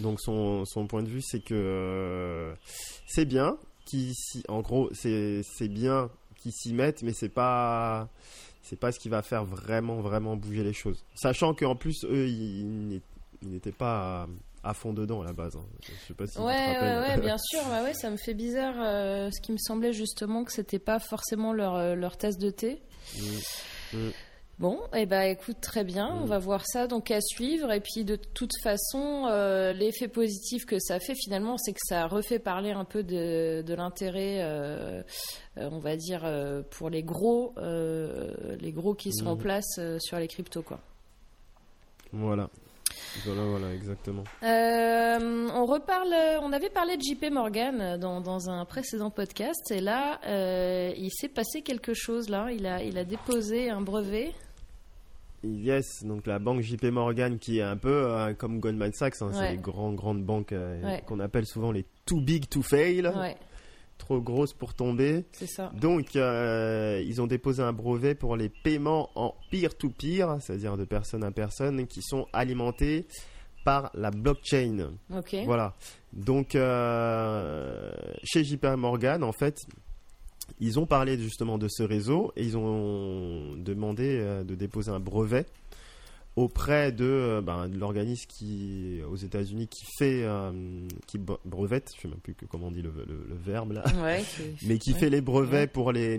Donc 0.00 0.20
son, 0.20 0.64
son 0.64 0.86
point 0.86 1.02
de 1.02 1.08
vue 1.08 1.22
c'est 1.22 1.40
que 1.40 1.54
euh, 1.54 2.54
c'est 3.06 3.24
bien 3.24 3.56
qui 3.86 4.14
en 4.48 4.60
gros 4.60 4.90
c'est 4.92 5.42
bien 5.68 6.10
qu'ils 6.36 6.52
s'y 6.52 6.74
mettent 6.74 7.02
mais 7.02 7.14
c'est 7.14 7.30
pas 7.30 8.08
c'est 8.62 8.78
pas 8.78 8.92
ce 8.92 8.98
qui 8.98 9.08
va 9.08 9.22
faire 9.22 9.44
vraiment 9.44 10.00
vraiment 10.00 10.36
bouger 10.36 10.62
les 10.62 10.72
choses. 10.72 11.04
Sachant 11.14 11.54
qu'en 11.54 11.76
plus 11.76 12.04
eux 12.04 12.28
ils, 12.28 13.00
n'étaient 13.42 13.72
pas 13.72 14.26
à, 14.64 14.74
fond 14.74 14.92
dedans 14.92 15.22
à 15.22 15.24
la 15.24 15.32
base. 15.32 15.56
Hein. 15.56 15.64
Je 15.82 16.08
sais 16.08 16.14
pas 16.14 16.26
si 16.26 16.38
ouais, 16.38 16.44
ouais, 16.44 16.98
ouais, 16.98 17.20
bien 17.20 17.36
sûr. 17.50 17.60
Bah 17.68 17.82
ouais, 17.82 17.94
ça 17.94 18.10
me 18.10 18.16
fait 18.16 18.34
bizarre. 18.34 18.74
Euh, 18.78 19.30
ce 19.30 19.40
qui 19.40 19.52
me 19.52 19.58
semblait 19.58 19.92
justement 19.92 20.44
que 20.44 20.52
c'était 20.52 20.78
pas 20.78 20.98
forcément 20.98 21.52
leur, 21.52 21.76
euh, 21.76 21.94
leur 21.94 22.16
tasse 22.16 22.38
de 22.38 22.50
thé. 22.50 22.82
Mmh. 23.16 23.96
Mmh. 23.96 24.10
Bon, 24.58 24.80
et 24.92 25.02
eh 25.02 25.06
ben 25.06 25.22
écoute, 25.22 25.58
très 25.60 25.84
bien, 25.84 26.08
on 26.20 26.24
mm. 26.24 26.28
va 26.28 26.38
voir 26.38 26.66
ça 26.66 26.88
donc 26.88 27.12
à 27.12 27.20
suivre. 27.20 27.70
Et 27.70 27.80
puis 27.80 28.04
de 28.04 28.16
toute 28.16 28.50
façon, 28.60 29.26
euh, 29.30 29.72
l'effet 29.72 30.08
positif 30.08 30.66
que 30.66 30.80
ça 30.80 30.98
fait 30.98 31.14
finalement, 31.14 31.56
c'est 31.58 31.72
que 31.72 31.78
ça 31.80 32.08
refait 32.08 32.40
parler 32.40 32.72
un 32.72 32.84
peu 32.84 33.04
de, 33.04 33.62
l'intérêt, 33.72 34.40
euh, 34.42 35.02
euh, 35.58 35.68
on 35.70 35.78
va 35.78 35.94
dire, 35.94 36.28
pour 36.70 36.90
les 36.90 37.04
gros, 37.04 37.54
les 37.58 38.72
gros 38.72 38.94
qui 38.94 39.12
sont 39.12 39.28
en 39.28 39.36
mm. 39.36 39.38
place 39.38 39.80
sur 40.00 40.18
les 40.18 40.26
cryptos, 40.26 40.62
quoi. 40.62 40.80
Voilà. 42.12 42.50
Voilà, 43.24 43.42
voilà, 43.42 43.72
exactement. 43.74 44.24
on 44.42 45.66
reparle, 45.66 46.12
on 46.42 46.52
avait 46.52 46.70
parlé 46.70 46.96
de 46.96 47.02
JP 47.02 47.30
Morgan 47.30 47.96
dans, 47.96 48.20
dans 48.20 48.50
un 48.50 48.64
précédent 48.64 49.10
podcast, 49.10 49.70
et 49.70 49.80
là, 49.80 50.18
il 50.96 51.10
s'est 51.12 51.28
passé 51.28 51.62
quelque 51.62 51.94
chose. 51.94 52.28
Là, 52.28 52.50
il 52.50 52.66
a, 52.66 52.82
il 52.82 52.98
a 52.98 53.04
déposé 53.04 53.70
un 53.70 53.80
brevet. 53.80 54.32
Yes, 55.44 56.04
donc 56.04 56.26
la 56.26 56.38
banque 56.38 56.62
JP 56.62 56.84
Morgan 56.86 57.38
qui 57.38 57.58
est 57.58 57.62
un 57.62 57.76
peu 57.76 58.10
euh, 58.10 58.34
comme 58.34 58.58
Goldman 58.58 58.92
Sachs, 58.92 59.22
hein, 59.22 59.30
c'est 59.32 59.52
les 59.52 59.56
grandes 59.56 59.94
grandes 59.94 60.24
banques 60.24 60.52
euh, 60.52 60.98
qu'on 61.06 61.20
appelle 61.20 61.46
souvent 61.46 61.70
les 61.70 61.84
too 62.06 62.20
big 62.20 62.48
to 62.48 62.60
fail, 62.62 63.10
trop 63.98 64.20
grosses 64.20 64.52
pour 64.52 64.74
tomber. 64.74 65.24
C'est 65.32 65.46
ça. 65.46 65.70
Donc 65.80 66.16
euh, 66.16 67.00
ils 67.06 67.22
ont 67.22 67.28
déposé 67.28 67.62
un 67.62 67.72
brevet 67.72 68.16
pour 68.16 68.36
les 68.36 68.48
paiements 68.48 69.10
en 69.14 69.34
peer 69.50 69.76
to 69.76 69.90
peer, 69.90 70.38
c'est-à-dire 70.40 70.76
de 70.76 70.84
personne 70.84 71.22
à 71.22 71.30
personne, 71.30 71.86
qui 71.86 72.02
sont 72.02 72.26
alimentés 72.32 73.06
par 73.64 73.90
la 73.94 74.10
blockchain. 74.10 74.92
Ok. 75.14 75.36
Voilà. 75.44 75.74
Donc, 76.12 76.52
chez 78.24 78.44
JP 78.44 78.64
Morgan, 78.76 79.22
en 79.22 79.32
fait, 79.32 79.56
ils 80.60 80.78
ont 80.78 80.86
parlé 80.86 81.18
justement 81.18 81.58
de 81.58 81.68
ce 81.68 81.82
réseau 81.82 82.32
et 82.36 82.44
ils 82.44 82.56
ont 82.56 83.54
demandé 83.56 84.18
euh, 84.20 84.44
de 84.44 84.54
déposer 84.54 84.90
un 84.90 85.00
brevet 85.00 85.46
auprès 86.36 86.92
de, 86.92 87.04
euh, 87.04 87.40
ben, 87.40 87.68
de 87.68 87.78
l'organisme 87.78 88.26
qui 88.28 89.00
aux 89.10 89.16
États-Unis 89.16 89.68
qui 89.68 89.84
fait 89.98 90.22
euh, 90.22 90.52
qui 91.06 91.18
brevette, 91.18 91.90
je 91.96 92.02
sais 92.02 92.08
même 92.08 92.18
plus 92.18 92.34
comment 92.48 92.68
on 92.68 92.70
dit 92.70 92.82
le, 92.82 92.92
le, 93.06 93.36
verbe 93.44 93.72
là, 93.72 93.84
ouais, 94.02 94.24
mais 94.66 94.78
qui 94.78 94.92
fait 94.92 95.10
les 95.10 95.20
brevets 95.20 95.70
pour 95.70 95.92
les 95.92 96.18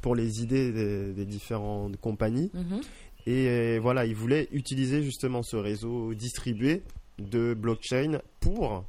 pour 0.00 0.14
les 0.14 0.42
idées 0.42 0.72
des, 1.12 1.24
différentes 1.26 1.98
compagnies. 1.98 2.50
Mhm. 2.54 2.80
Et 3.26 3.78
voilà, 3.78 4.06
ils 4.06 4.14
voulaient 4.14 4.48
utiliser 4.52 5.02
justement 5.02 5.42
ce 5.42 5.56
réseau 5.56 6.14
distribué 6.14 6.82
de 7.18 7.52
blockchain 7.52 8.20
pour 8.40 8.84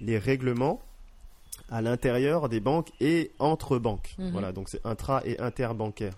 les 0.00 0.16
règlements 0.16 0.80
à 1.70 1.82
l'intérieur 1.82 2.48
des 2.48 2.60
banques 2.60 2.90
et 3.00 3.30
entre 3.38 3.78
banques. 3.78 4.14
Mhm. 4.18 4.30
Voilà, 4.30 4.52
donc 4.52 4.68
c'est 4.68 4.84
intra 4.84 5.22
et 5.24 5.38
interbancaire. 5.40 6.14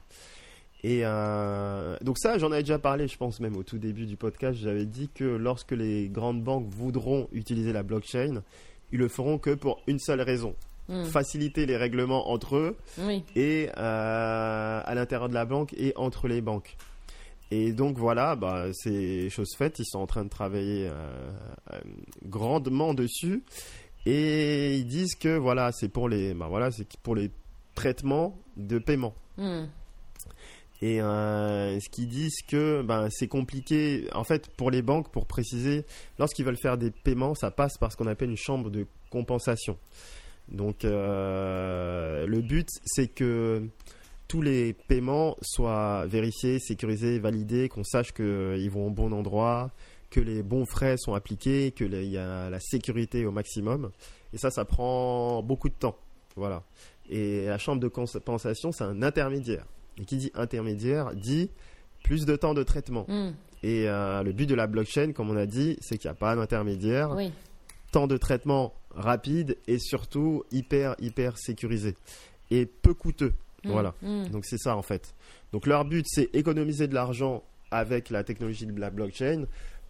Et 0.85 1.01
euh, 1.03 1.97
donc 2.03 2.19
ça, 2.19 2.39
j'en 2.39 2.53
avais 2.53 2.63
déjà 2.63 2.79
parlé, 2.79 3.09
je 3.09 3.17
pense 3.17 3.41
même 3.41 3.57
au 3.57 3.63
tout 3.63 3.79
début 3.79 4.07
du 4.07 4.17
podcast, 4.17 4.59
j'avais 4.61 4.85
dit 4.85 5.09
que 5.13 5.25
lorsque 5.25 5.73
les 5.73 6.09
grandes 6.09 6.43
banques 6.43 6.69
voudront 6.69 7.29
utiliser 7.33 7.73
la 7.73 7.83
blockchain, 7.83 8.43
ils 8.93 8.99
le 8.99 9.09
feront 9.09 9.39
que 9.39 9.51
pour 9.51 9.83
une 9.87 9.99
seule 9.99 10.21
raison. 10.21 10.55
Mhm. 10.89 11.07
Faciliter 11.07 11.67
les 11.67 11.77
règlements 11.77 12.31
entre 12.31 12.57
eux 12.57 12.77
et 13.35 13.69
euh, 13.77 14.81
à 14.85 14.95
l'intérieur 14.95 15.29
de 15.29 15.35
la 15.35 15.45
banque 15.45 15.75
et 15.77 15.93
entre 15.97 16.29
les 16.29 16.41
banques. 16.41 16.77
Et 17.51 17.73
donc 17.73 17.97
voilà, 17.97 18.35
bah, 18.35 18.67
c'est 18.73 19.31
chose 19.31 19.55
faite. 19.57 19.79
Ils 19.79 19.85
sont 19.85 20.01
en 20.01 20.07
train 20.07 20.25
de 20.25 20.29
travailler 20.29 20.89
euh, 20.89 21.31
euh, 21.73 21.79
grandement 22.25 22.93
dessus. 22.95 23.43
Et 24.07 24.77
ils 24.77 24.87
disent 24.87 25.17
que 25.17 25.37
voilà, 25.37 25.73
c'est 25.73 25.89
pour 25.89 26.09
les, 26.09 26.33
bah, 26.33 26.47
voilà, 26.49 26.71
c'est 26.71 26.87
pour 27.03 27.17
les 27.17 27.31
traitements 27.75 28.39
de 28.57 28.79
paiement. 28.79 29.15
Hmm. 29.37 29.65
Et 30.81 31.01
euh, 31.01 31.81
ce 31.81 31.89
qu'ils 31.89 32.09
disent 32.09 32.43
que 32.47 32.83
ben, 32.83 33.09
c'est 33.11 33.29
compliqué. 33.29 34.09
En 34.15 34.25
fait, 34.25 34.49
pour 34.57 34.71
les 34.71 34.83
banques, 34.83 35.11
pour 35.11 35.27
préciser, 35.27 35.85
lorsqu'ils 36.19 36.45
veulent 36.45 36.57
faire 36.57 36.79
des 36.79 36.91
paiements, 36.91 37.35
ça 37.35 37.51
passe 37.51 37.79
par 37.79 37.91
ce 37.91 37.97
qu'on 37.97 38.07
appelle 38.07 38.31
une 38.31 38.37
chambre 38.37 38.71
de 38.71 38.87
compensation. 39.11 39.77
Donc, 40.49 40.85
le 40.85 42.41
but, 42.41 42.69
c'est 42.85 43.09
que 43.09 43.69
tous 44.29 44.43
les 44.43 44.73
paiements 44.73 45.37
soient 45.41 46.07
vérifiés, 46.07 46.59
sécurisés, 46.59 47.19
validés, 47.19 47.69
qu'on 47.69 47.85
sache 47.85 48.13
qu'ils 48.13 48.71
vont 48.71 48.89
au 48.89 48.91
bon 48.91 49.13
endroit, 49.13 49.71
que 50.11 50.21
les 50.21 50.43
bons 50.43 50.65
frais 50.67 50.97
sont 50.97 51.15
appliqués, 51.15 51.73
qu'il 51.73 51.93
y 52.05 52.19
a 52.19 52.51
la 52.51 52.61
sécurité 52.61 53.27
au 53.27 53.33
maximum. 53.33 53.91
Et 54.33 54.39
ça, 54.39 54.51
ça 54.51 54.65
prend 54.65 55.43
beaucoup 55.43 55.69
de 55.69 55.75
temps. 55.75 55.97
Voilà. 56.37 56.63
Et 57.09 57.47
la 57.47 57.59
chambre 57.59 57.81
de 57.81 57.89
compensation, 57.89 58.73
c'est 58.73 58.85
un 58.85 59.03
intermédiaire. 59.03 59.67
Et 59.99 60.05
qui 60.05 60.17
dit 60.17 60.31
intermédiaire 60.35 61.15
dit 61.15 61.51
plus 62.05 62.27
de 62.27 62.37
temps 62.37 62.55
de 62.55 62.63
traitement. 62.63 63.07
Hmm. 63.09 63.33
Et 63.63 63.89
euh, 63.89 64.23
le 64.23 64.33
but 64.33 64.47
de 64.47 64.55
la 64.55 64.67
blockchain, 64.67 65.13
comme 65.13 65.31
on 65.31 65.37
a 65.37 65.47
dit, 65.47 65.77
c'est 65.81 65.99
qu'il 65.99 66.09
n'y 66.09 66.13
a 66.13 66.19
pas 66.19 66.37
d'intermédiaire. 66.37 67.15
Oui. 67.17 67.33
Temps 67.93 68.07
de 68.07 68.17
traitement 68.17 68.75
rapide 68.95 69.57
et 69.67 69.79
surtout 69.79 70.45
hyper, 70.51 70.95
hyper 71.01 71.39
sécurisé. 71.39 71.95
Et 72.51 72.67
peu 72.67 72.95
coûteux. 72.95 73.33
Mm. 73.65 73.71
Voilà. 73.71 73.95
Mm. 74.03 74.29
Donc 74.29 74.45
c'est 74.45 74.59
ça 74.59 74.77
en 74.77 74.83
fait. 74.83 75.15
Donc 75.53 75.67
leur 75.67 75.85
but 75.85 76.07
c'est 76.09 76.29
économiser 76.35 76.87
de 76.87 76.95
l'argent 76.95 77.43
avec 77.71 78.11
la 78.11 78.23
technologie 78.23 78.67
de 78.67 78.81
la 78.81 78.91
blockchain, 78.91 79.47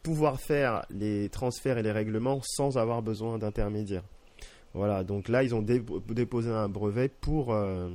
pouvoir 0.07 0.39
faire 0.39 0.87
les 0.89 1.29
transferts 1.31 1.79
et 1.79 1.83
les 1.83 1.91
règlements 1.91 2.41
sans 2.45 2.79
avoir 2.79 3.03
besoin 3.03 3.39
d'intermédiaires. 3.39 4.05
Voilà, 4.73 5.03
donc 5.03 5.29
là 5.29 5.43
ils 5.43 5.53
ont 5.53 5.63
déposé 5.63 6.49
un 6.49 6.69
brevet 6.69 7.09
pour, 7.09 7.53
euh, 7.53 7.89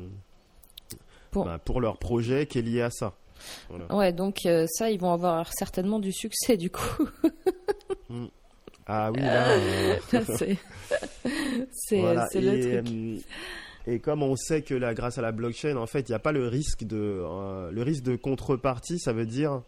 pour... 1.32 1.46
Bah, 1.46 1.58
pour... 1.58 1.80
leur 1.80 1.98
projet 1.98 2.48
qui 2.48 2.60
est 2.60 2.64
lié 2.64 2.82
à 2.82 2.90
ça. 2.90 3.14
Ouais, 3.92 4.12
donc 4.12 4.46
euh, 4.46 4.66
ça 4.70 4.92
ils 4.92 5.00
vont 5.00 5.14
avoir 5.14 5.54
certainement 5.54 6.00
du 6.00 6.12
succès 6.12 6.58
du 6.58 6.70
coup. 6.70 7.08
Mm. 8.10 8.26
Ah 8.88 9.10
oui, 9.14 9.22
là. 9.22 9.56
Euh, 10.14 10.56
c'est 11.72 12.42
le 12.42 12.82
truc. 12.82 13.26
Et 13.88 14.00
comme 14.00 14.22
on 14.22 14.36
sait 14.36 14.64
que 14.64 14.74
là, 14.74 14.94
grâce 14.94 15.18
à 15.18 15.22
la 15.22 15.32
blockchain, 15.32 15.78
en 15.78 15.88
fait, 15.88 16.10
il 16.10 16.12
n'y 16.12 16.16
a 16.16 16.20
pas 16.20 16.34
le 16.34 16.50
risque 16.50 16.84
de 16.84 17.24
le 17.72 17.82
risque 17.84 18.04
de 18.04 18.18
contrepartie, 18.18 19.00
ça 19.00 19.14
veut 19.14 19.26
dire 19.26 19.62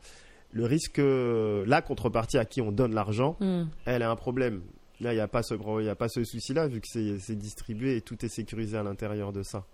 le 0.53 0.65
risque 0.65 1.01
la 1.01 1.81
contrepartie 1.81 2.37
à 2.37 2.45
qui 2.45 2.61
on 2.61 2.71
donne 2.71 2.93
l'argent, 2.93 3.35
hmm. 3.39 3.65
elle 3.85 4.03
a 4.03 4.09
un 4.09 4.15
problème. 4.15 4.61
Là, 4.99 5.11
il 5.11 5.15
n'y 5.15 5.21
a 5.21 5.27
pas 5.27 5.43
ce 5.43 5.55
il 5.81 5.89
a 5.89 5.95
pas 5.95 6.07
ce 6.07 6.23
souci-là 6.23 6.67
vu 6.67 6.79
que 6.79 6.87
c'est 6.87 7.35
distribué 7.35 7.97
et 7.97 8.01
tout 8.01 8.23
est 8.23 8.29
sécurisé 8.29 8.77
à 8.77 8.83
l'intérieur 8.83 9.33
de 9.33 9.43
ça. 9.43 9.65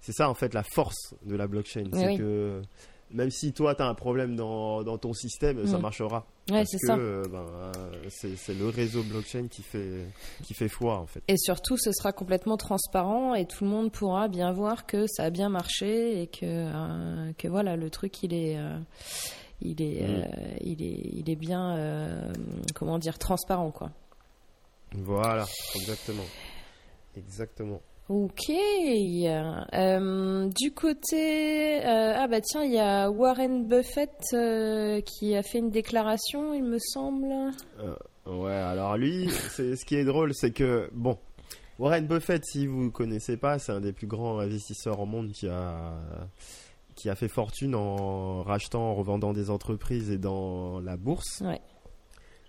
C'est 0.00 0.12
ça 0.12 0.30
en 0.30 0.34
fait 0.34 0.54
la 0.54 0.62
force 0.62 1.14
de 1.24 1.34
la 1.36 1.46
blockchain, 1.46 1.88
c'est 1.92 2.16
que 2.16 2.62
même 3.10 3.30
si 3.30 3.52
toi 3.52 3.74
tu 3.74 3.82
as 3.82 3.86
un 3.86 3.94
problème 3.94 4.36
dans, 4.36 4.82
dans 4.82 4.98
ton 4.98 5.12
système, 5.12 5.66
ça 5.66 5.78
mm. 5.78 5.82
marchera. 5.82 6.26
Ouais, 6.50 6.64
c'est 6.64 6.78
ça. 6.78 6.96
Euh, 6.96 7.24
ben, 7.24 7.72
c'est 8.08 8.54
le 8.54 8.68
réseau 8.68 9.02
blockchain 9.02 9.48
qui 9.48 9.62
fait, 9.62 10.06
qui 10.44 10.54
fait 10.54 10.68
foi 10.68 10.98
en 10.98 11.06
fait. 11.06 11.22
Et 11.28 11.36
surtout, 11.36 11.76
ce 11.76 11.90
sera 11.92 12.12
complètement 12.12 12.56
transparent 12.56 13.34
et 13.34 13.46
tout 13.46 13.64
le 13.64 13.70
monde 13.70 13.90
pourra 13.90 14.28
bien 14.28 14.52
voir 14.52 14.86
que 14.86 15.06
ça 15.06 15.24
a 15.24 15.30
bien 15.30 15.48
marché 15.48 16.22
et 16.22 16.26
que, 16.26 16.44
euh, 16.44 17.32
que 17.38 17.48
voilà, 17.48 17.76
le 17.76 17.90
truc 17.90 18.22
il 18.22 18.34
est. 18.34 18.58
Euh, 18.58 18.78
il 19.60 19.82
est, 19.82 20.06
mm. 20.06 20.58
il 20.60 20.82
est, 20.82 21.10
il 21.12 21.30
est 21.30 21.36
bien, 21.36 22.32
comment 22.74 22.98
dire, 22.98 23.18
transparent, 23.18 23.70
quoi. 23.70 23.90
Voilà, 24.92 25.46
exactement. 25.74 26.24
Exactement. 27.16 27.80
Ok. 28.08 28.50
Euh, 28.50 30.48
du 30.60 30.72
côté, 30.72 31.84
euh, 31.84 32.14
ah 32.16 32.28
bah 32.28 32.40
tiens, 32.40 32.62
il 32.62 32.72
y 32.72 32.78
a 32.78 33.10
Warren 33.10 33.66
Buffett 33.66 34.12
euh, 34.32 35.00
qui 35.00 35.34
a 35.34 35.42
fait 35.42 35.58
une 35.58 35.70
déclaration, 35.70 36.54
il 36.54 36.62
me 36.62 36.78
semble. 36.78 37.26
ouais, 38.26 38.52
alors 38.52 38.96
lui, 38.96 39.28
c'est 39.50 39.74
ce 39.74 39.84
qui 39.84 39.96
est 39.96 40.04
drôle, 40.04 40.34
c'est 40.34 40.52
que 40.52 40.88
bon, 40.92 41.18
Warren 41.80 42.06
Buffett, 42.06 42.44
si 42.44 42.68
vous 42.68 42.92
connaissez 42.92 43.36
pas, 43.36 43.58
c'est 43.58 43.72
un 43.72 43.80
des 43.80 43.92
plus 43.92 44.06
grands 44.06 44.38
investisseurs 44.38 45.00
au 45.00 45.06
monde 45.06 45.32
qui 45.32 45.48
a 45.48 45.94
qui 46.96 47.08
a 47.10 47.14
fait 47.14 47.28
fortune 47.28 47.74
en 47.74 48.42
rachetant, 48.42 48.90
en 48.90 48.94
revendant 48.94 49.32
des 49.32 49.50
entreprises 49.50 50.10
et 50.10 50.18
dans 50.18 50.80
la 50.80 50.96
bourse. 50.96 51.42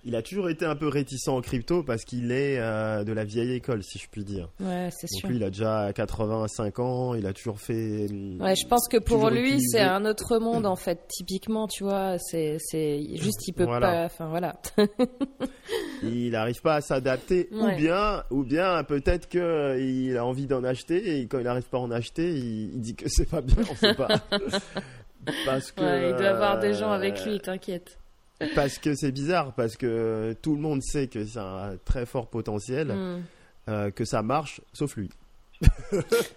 Il 0.08 0.16
a 0.16 0.22
toujours 0.22 0.50
été 0.50 0.64
un 0.66 0.78
peu 0.78 0.88
réticent 0.88 1.28
en 1.28 1.42
crypto 1.42 1.84
parce 1.84 2.06
qu'il 2.06 2.32
est 2.32 2.58
euh, 2.60 3.04
de 3.04 3.12
la 3.12 3.26
vieille 3.26 3.52
école, 3.52 3.84
si 3.84 4.00
je 4.00 4.08
puis 4.10 4.24
dire. 4.24 4.48
Ouais, 4.62 4.88
c'est 4.90 5.08
sûr. 5.08 5.28
Lui, 5.28 5.36
il 5.36 5.44
a 5.44 5.50
déjà 5.50 5.92
85 5.94 6.80
ans, 6.80 7.14
il 7.14 7.28
a 7.28 7.34
toujours 7.34 7.60
fait. 7.60 8.08
Ouais, 8.40 8.56
je 8.56 8.66
pense 8.70 8.88
que 8.88 8.98
pour 8.98 9.30
lui, 9.30 9.60
c'est 9.62 9.82
un 9.82 10.06
autre 10.06 10.38
monde 10.40 10.66
en 10.66 10.78
fait. 10.78 11.06
Typiquement, 11.10 11.68
tu 11.68 11.84
vois, 11.84 12.18
c'est 12.20 12.58
juste 13.16 13.50
il 13.50 13.54
peut 13.54 13.66
pas. 13.66 14.06
Enfin 14.06 14.30
voilà. 14.30 14.56
il 16.04 16.32
n'arrive 16.32 16.62
pas 16.62 16.76
à 16.76 16.82
s'adapter, 16.82 17.50
ou 17.52 17.68
bien, 17.76 18.24
ou 18.32 18.44
bien 18.46 18.86
peut-être 18.86 19.28
que 19.28 19.78
il 19.78 20.16
a 20.16 20.26
envie 20.26 20.48
d'en 20.48 20.64
acheter 20.64 21.20
et 21.20 21.28
quand 21.28 21.40
il 21.40 21.44
n'arrive 21.44 21.68
pas 21.68 21.80
à 21.80 21.82
en 21.82 21.92
acheter, 21.92 22.30
il, 22.30 22.80
dit 22.80 22.96
que 22.96 23.10
c'est 23.10 23.30
pas 23.30 23.42
bien, 23.42 23.58
on 23.70 23.76
sait 23.76 23.94
pas. 23.94 24.08
parce 25.46 25.74
que. 25.74 25.82
Ouais, 25.82 26.12
il 26.12 26.16
doit 26.16 26.30
avoir 26.30 26.60
des 26.60 26.74
gens 26.74 26.92
avec 26.92 27.26
lui, 27.26 27.42
t'inquiète 27.42 28.00
parce 28.56 28.78
que 28.78 28.96
c'est 28.96 29.12
bizarre, 29.12 29.54
parce 29.54 29.76
que 29.76 30.36
tout 30.42 30.56
le 30.56 30.62
monde 30.62 30.82
sait 30.84 31.08
que 31.08 31.26
c'est 31.26 31.40
un 31.40 31.78
très 31.86 32.06
fort 32.06 32.28
potentiel, 32.28 32.90
hmm. 32.90 33.24
euh, 33.70 33.92
que 33.92 34.06
ça 34.06 34.22
marche, 34.22 34.62
sauf 34.74 34.96
lui. 34.96 35.10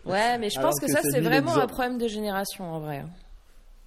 ouais, 0.07 0.39
mais 0.39 0.49
je 0.49 0.59
pense 0.59 0.81
que, 0.81 0.89
ça, 0.89 1.01
c'est 1.03 1.21
vraiment 1.21 1.55
un 1.57 1.67
problème 1.67 1.99
de 1.99 2.09
génération 2.09 2.65
en 2.65 2.81
vrai. 2.81 3.05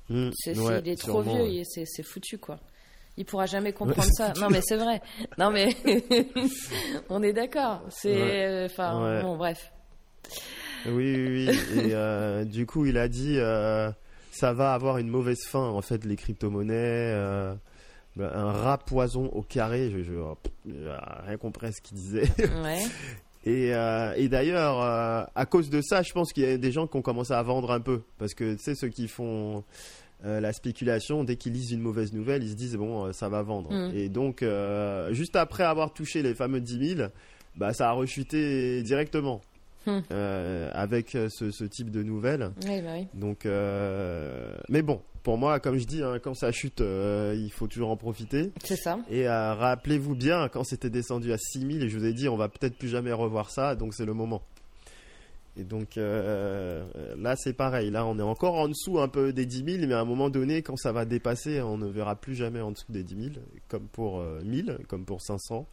Hmm. 0.10 0.30
c'est, 0.36 0.54
il 0.54 0.90
est 0.90 1.00
trop 1.00 1.22
vieux, 1.22 1.64
c'est, 1.64 2.04
foutu 2.04 2.38
quoi. 2.38 2.60
Il 3.16 3.26
pourra 3.26 3.46
jamais 3.46 3.74
comprendre 3.74 4.10
ça. 4.12 4.34
Non, 4.40 4.50
mais 4.50 4.62
c'est 4.64 4.76
vrai. 4.76 5.02
Non, 5.38 5.52
mais 5.52 5.76
on 7.10 7.22
est 7.22 7.34
d'accord. 7.34 7.84
C'est, 7.90 8.16
euh, 8.16 8.66
enfin, 8.66 9.22
bon, 9.22 9.38
bref. 9.38 9.72
Oui, 10.88 11.16
oui, 11.16 11.48
oui. 11.48 11.60
Et 11.80 11.94
euh, 11.94 12.44
du 12.44 12.66
coup, 12.66 12.86
il 12.86 12.98
a 12.98 13.08
dit, 13.08 13.38
ça 14.32 14.54
va 14.54 14.74
avoir 14.74 14.98
une 14.98 15.10
mauvaise 15.10 15.46
fin 15.48 15.68
en 15.68 15.82
fait 15.82 16.06
les 16.06 16.16
crypto-monnaies. 16.16 17.14
Bah, 17.14 17.58
un 18.20 18.52
rat 18.52 18.78
poison 18.78 19.28
au 19.28 19.42
carré. 19.42 19.92
Je, 19.92 20.04
je, 20.04 20.14
rien 21.26 21.38
compris 21.38 21.74
ce 21.74 21.82
qu'il 21.82 21.98
disait. 21.98 22.30
Et, 23.46 23.74
euh, 23.74 24.14
et 24.16 24.30
d'ailleurs, 24.30 24.82
euh, 24.82 25.24
à 25.36 25.46
cause 25.46 25.70
de 25.70 25.82
ça, 25.82 26.02
je 26.02 26.14
pense 26.14 26.32
qu'il 26.32 26.44
y 26.44 26.48
a 26.48 26.58
des 26.58 26.72
gens 26.72 26.88
qui 26.88 26.96
ont 26.96 27.02
commencé 27.02 27.34
à 27.34 27.44
vendre 27.44 27.72
un 27.72 27.82
peu. 27.82 28.02
Parce 28.18 28.34
que, 28.34 28.54
tu 28.54 28.64
sais, 28.64 28.76
ceux 28.76 28.88
qui 28.88 29.10
font 29.10 29.64
euh, 30.24 30.40
la 30.40 30.54
spéculation, 30.54 31.26
dès 31.26 31.36
qu'ils 31.36 31.52
lisent 31.52 31.72
une 31.72 31.82
mauvaise 31.82 32.14
nouvelle, 32.14 32.44
ils 32.44 32.52
se 32.52 32.56
disent, 32.56 32.78
bon, 32.78 33.12
ça 33.12 33.28
va 33.28 33.42
vendre. 33.42 33.74
Mm. 33.74 33.92
Et 33.96 34.10
donc, 34.10 34.46
juste 35.12 35.36
après 35.36 35.64
avoir 35.64 35.94
touché 35.94 36.22
les 36.22 36.36
fameux 36.36 36.62
10 36.62 36.96
000, 36.96 37.10
bah, 37.58 37.74
ça 37.74 37.90
a 37.90 37.92
rechuté 37.92 38.82
directement. 38.82 39.42
Hmm. 39.86 40.02
avec 40.74 41.12
ce, 41.12 41.64
type 41.66 41.92
de 41.92 42.04
nouvelles. 42.04 42.52
Oui, 42.66 42.82
bah 42.82 42.92
oui. 42.96 43.08
Donc, 43.14 43.46
mais 43.46 44.82
bon, 44.82 45.02
pour 45.24 45.38
moi, 45.38 45.60
comme 45.60 45.78
je 45.78 45.86
dis, 45.86 46.04
hein, 46.04 46.20
quand 46.22 46.34
ça 46.34 46.52
chute, 46.52 46.82
il 46.82 47.52
faut 47.52 47.68
toujours 47.68 47.90
en 47.90 47.98
profiter. 47.98 48.52
C'est 48.64 48.76
ça. 48.76 49.00
Et 49.10 49.28
rappelez-vous 49.28 50.16
bien, 50.16 50.50
quand 50.50 50.64
c'était 50.64 50.90
descendu 50.90 51.32
à 51.34 51.38
6000, 51.38 51.84
et 51.84 51.90
je 51.90 51.98
vous 51.98 52.06
ai 52.06 52.14
dit, 52.14 52.28
on 52.30 52.38
va 52.38 52.50
peut-être 52.50 52.78
plus 52.78 52.90
jamais 52.90 53.12
revoir 53.12 53.50
ça, 53.50 53.76
donc 53.76 53.94
c'est 53.94 54.06
le 54.06 54.14
moment. 54.14 54.42
Et 55.56 55.64
donc 55.64 55.98
euh, 55.98 56.84
là, 57.18 57.36
c'est 57.36 57.54
pareil. 57.54 57.92
Là, 57.92 58.06
on 58.06 58.18
est 58.18 58.24
encore 58.24 58.56
en 58.56 58.68
dessous 58.68 59.00
un 59.00 59.08
peu 59.08 59.34
des 59.34 59.46
10 59.46 59.78
000, 59.78 59.88
mais 59.88 59.94
à 59.94 60.00
un 60.00 60.06
moment 60.06 60.30
donné, 60.30 60.64
quand 60.64 60.78
ça 60.78 60.92
va 60.92 61.06
dépasser, 61.06 61.62
on 61.62 61.78
ne 61.78 61.88
verra 61.88 62.16
plus 62.16 62.36
jamais 62.36 62.62
en 62.62 62.72
dessous 62.72 62.92
des 62.92 63.04
10 63.04 63.16
000, 63.16 63.36
comme 63.68 63.88
pour 63.88 64.24
1000, 64.44 64.70
euh, 64.70 64.78
comme 64.88 65.06
pour 65.06 65.22
500. 65.22 65.68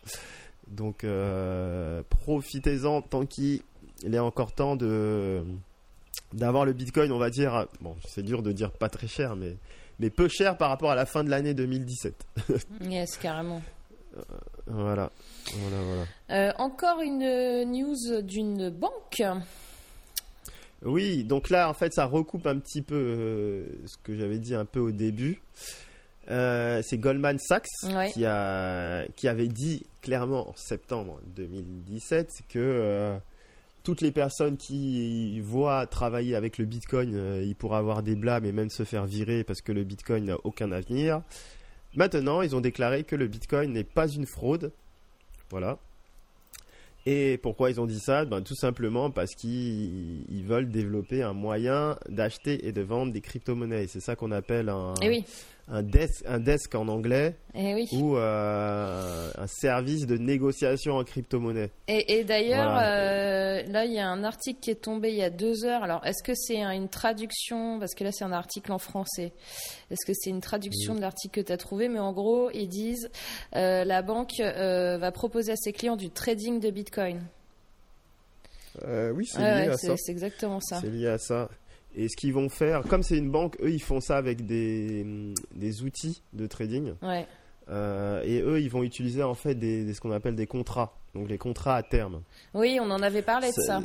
Donc 0.68 1.02
euh, 1.02 2.02
profitez-en 2.10 3.02
tant 3.02 3.24
qu'il 3.24 3.62
est 4.04 4.18
encore 4.18 4.52
temps 4.52 4.76
de 4.76 5.42
d'avoir 6.32 6.64
le 6.64 6.72
Bitcoin, 6.72 7.12
on 7.12 7.18
va 7.18 7.30
dire. 7.30 7.66
Bon, 7.80 7.96
c'est 8.06 8.22
dur 8.22 8.42
de 8.42 8.52
dire 8.52 8.70
pas 8.70 8.88
très 8.88 9.08
cher, 9.08 9.36
mais 9.36 9.56
mais 9.98 10.10
peu 10.10 10.28
cher 10.28 10.56
par 10.56 10.70
rapport 10.70 10.90
à 10.90 10.94
la 10.94 11.06
fin 11.06 11.24
de 11.24 11.30
l'année 11.30 11.54
2017. 11.54 12.14
yes, 12.82 13.16
carrément. 13.16 13.62
voilà. 14.66 15.10
voilà, 15.54 16.06
voilà. 16.28 16.60
encore 16.60 17.00
une 17.00 17.64
news 17.70 18.22
d'une 18.22 18.70
banque. 18.70 19.22
Oui, 20.82 21.24
donc 21.24 21.50
là, 21.50 21.68
en 21.68 21.74
fait, 21.74 21.92
ça 21.92 22.06
recoupe 22.06 22.46
un 22.46 22.58
petit 22.58 22.80
peu 22.80 22.94
euh, 22.94 23.64
ce 23.86 23.96
que 24.02 24.16
j'avais 24.16 24.38
dit 24.38 24.54
un 24.54 24.64
peu 24.64 24.80
au 24.80 24.90
début. 24.90 25.42
Euh, 26.30 26.80
c'est 26.82 26.96
Goldman 26.96 27.38
Sachs 27.38 27.66
qui, 28.12 28.24
a, 28.24 29.04
qui 29.16 29.28
avait 29.28 29.48
dit 29.48 29.84
clairement 30.00 30.48
en 30.48 30.54
septembre 30.54 31.20
2017 31.34 32.28
que 32.48 32.58
euh, 32.58 33.16
toutes 33.82 34.00
les 34.00 34.12
personnes 34.12 34.56
qui 34.56 35.40
voient 35.40 35.86
travailler 35.86 36.34
avec 36.34 36.58
le 36.58 36.64
Bitcoin, 36.64 37.42
ils 37.42 37.54
pourraient 37.54 37.78
avoir 37.78 38.02
des 38.02 38.14
blâmes 38.14 38.44
et 38.44 38.52
même 38.52 38.70
se 38.70 38.84
faire 38.84 39.06
virer 39.06 39.44
parce 39.44 39.62
que 39.62 39.72
le 39.72 39.84
Bitcoin 39.84 40.24
n'a 40.24 40.36
aucun 40.44 40.70
avenir. 40.72 41.22
Maintenant, 41.94 42.42
ils 42.42 42.54
ont 42.54 42.60
déclaré 42.60 43.04
que 43.04 43.16
le 43.16 43.26
Bitcoin 43.26 43.72
n'est 43.72 43.84
pas 43.84 44.08
une 44.08 44.26
fraude. 44.26 44.72
Voilà. 45.50 45.78
Et 47.06 47.38
pourquoi 47.38 47.70
ils 47.70 47.80
ont 47.80 47.86
dit 47.86 47.98
ça? 47.98 48.24
Ben, 48.24 48.42
Tout 48.42 48.54
simplement 48.54 49.10
parce 49.10 49.34
qu'ils 49.34 50.44
veulent 50.46 50.70
développer 50.70 51.22
un 51.22 51.32
moyen 51.32 51.96
d'acheter 52.08 52.66
et 52.66 52.72
de 52.72 52.82
vendre 52.82 53.12
des 53.12 53.20
crypto-monnaies. 53.20 53.86
C'est 53.86 54.00
ça 54.00 54.16
qu'on 54.16 54.30
appelle 54.30 54.68
un, 54.68 54.94
eh 55.02 55.24
un 55.68 55.82
desk, 55.82 56.24
un 56.26 56.38
desk 56.38 56.74
en 56.74 56.88
anglais 56.88 57.36
eh 57.54 57.86
ou 57.92 58.16
euh, 58.16 59.30
un 59.36 59.46
service 59.46 60.06
de 60.06 60.16
négociation 60.16 60.94
en 60.94 61.04
crypto-monnaie. 61.04 61.70
Et, 61.88 62.24
d'ailleurs, 62.24 62.76
euh, 62.76 63.62
là, 63.70 63.84
il 63.84 63.92
y 63.92 63.98
a 63.98 64.08
un 64.08 64.24
article 64.24 64.60
qui 64.60 64.70
est 64.70 64.82
tombé 64.82 65.10
il 65.10 65.16
y 65.16 65.22
a 65.22 65.30
deux 65.30 65.64
heures. 65.64 65.82
Alors, 65.82 66.04
est-ce 66.04 66.22
que 66.22 66.32
c'est 66.34 66.62
une 66.62 66.88
traduction? 66.88 67.78
Parce 67.78 67.94
que 67.94 68.04
là, 68.04 68.12
c'est 68.12 68.24
un 68.24 68.32
article 68.32 68.72
en 68.72 68.78
français. 68.78 69.32
Est-ce 69.90 70.04
que 70.06 70.12
c'est 70.14 70.30
une 70.30 70.40
traduction 70.40 70.94
de 70.94 71.00
l'article 71.00 71.40
que 71.40 71.46
tu 71.46 71.52
as 71.52 71.56
trouvé? 71.56 71.88
Mais 71.88 72.00
en 72.00 72.12
gros, 72.12 72.50
ils 72.52 72.68
disent 72.68 73.10
euh, 73.56 73.84
la 73.84 74.02
banque 74.02 74.34
va 74.40 75.12
proposer 75.12 75.52
à 75.52 75.56
ses 75.56 75.72
clients 75.72 75.96
du 75.96 76.10
trading 76.10 76.60
de 76.60 76.70
Bitcoin. 76.70 77.20
oui, 78.84 79.26
c'est 79.26 79.38
lié 79.38 79.70
à 79.70 79.76
ça. 79.76 79.94
C'est 79.96 80.12
exactement 80.12 80.60
ça. 80.60 80.80
C'est 80.80 80.90
lié 80.90 81.08
à 81.08 81.18
ça. 81.18 81.48
Et 81.96 82.08
ce 82.08 82.16
qu'ils 82.16 82.32
vont 82.32 82.48
faire, 82.48 82.82
comme 82.82 83.02
c'est 83.02 83.18
une 83.18 83.30
banque, 83.30 83.56
eux, 83.60 83.70
ils 83.70 83.82
font 83.82 84.00
ça 84.00 84.16
avec 84.16 84.46
des, 84.46 85.04
des 85.54 85.82
outils 85.82 86.22
de 86.32 86.46
trading. 86.46 86.92
Ouais. 87.02 87.26
Euh, 87.68 88.22
et 88.24 88.40
eux, 88.40 88.60
ils 88.60 88.70
vont 88.70 88.82
utiliser 88.82 89.22
en 89.22 89.34
fait 89.34 89.54
des, 89.54 89.92
ce 89.92 90.00
qu'on 90.00 90.10
appelle 90.10 90.34
des 90.34 90.46
contrats, 90.46 90.94
donc 91.14 91.28
les 91.28 91.38
contrats 91.38 91.76
à 91.76 91.82
terme. 91.82 92.22
Oui, 92.54 92.78
on 92.80 92.90
en 92.90 93.02
avait 93.02 93.22
parlé 93.22 93.48
de 93.48 93.62
ça. 93.62 93.82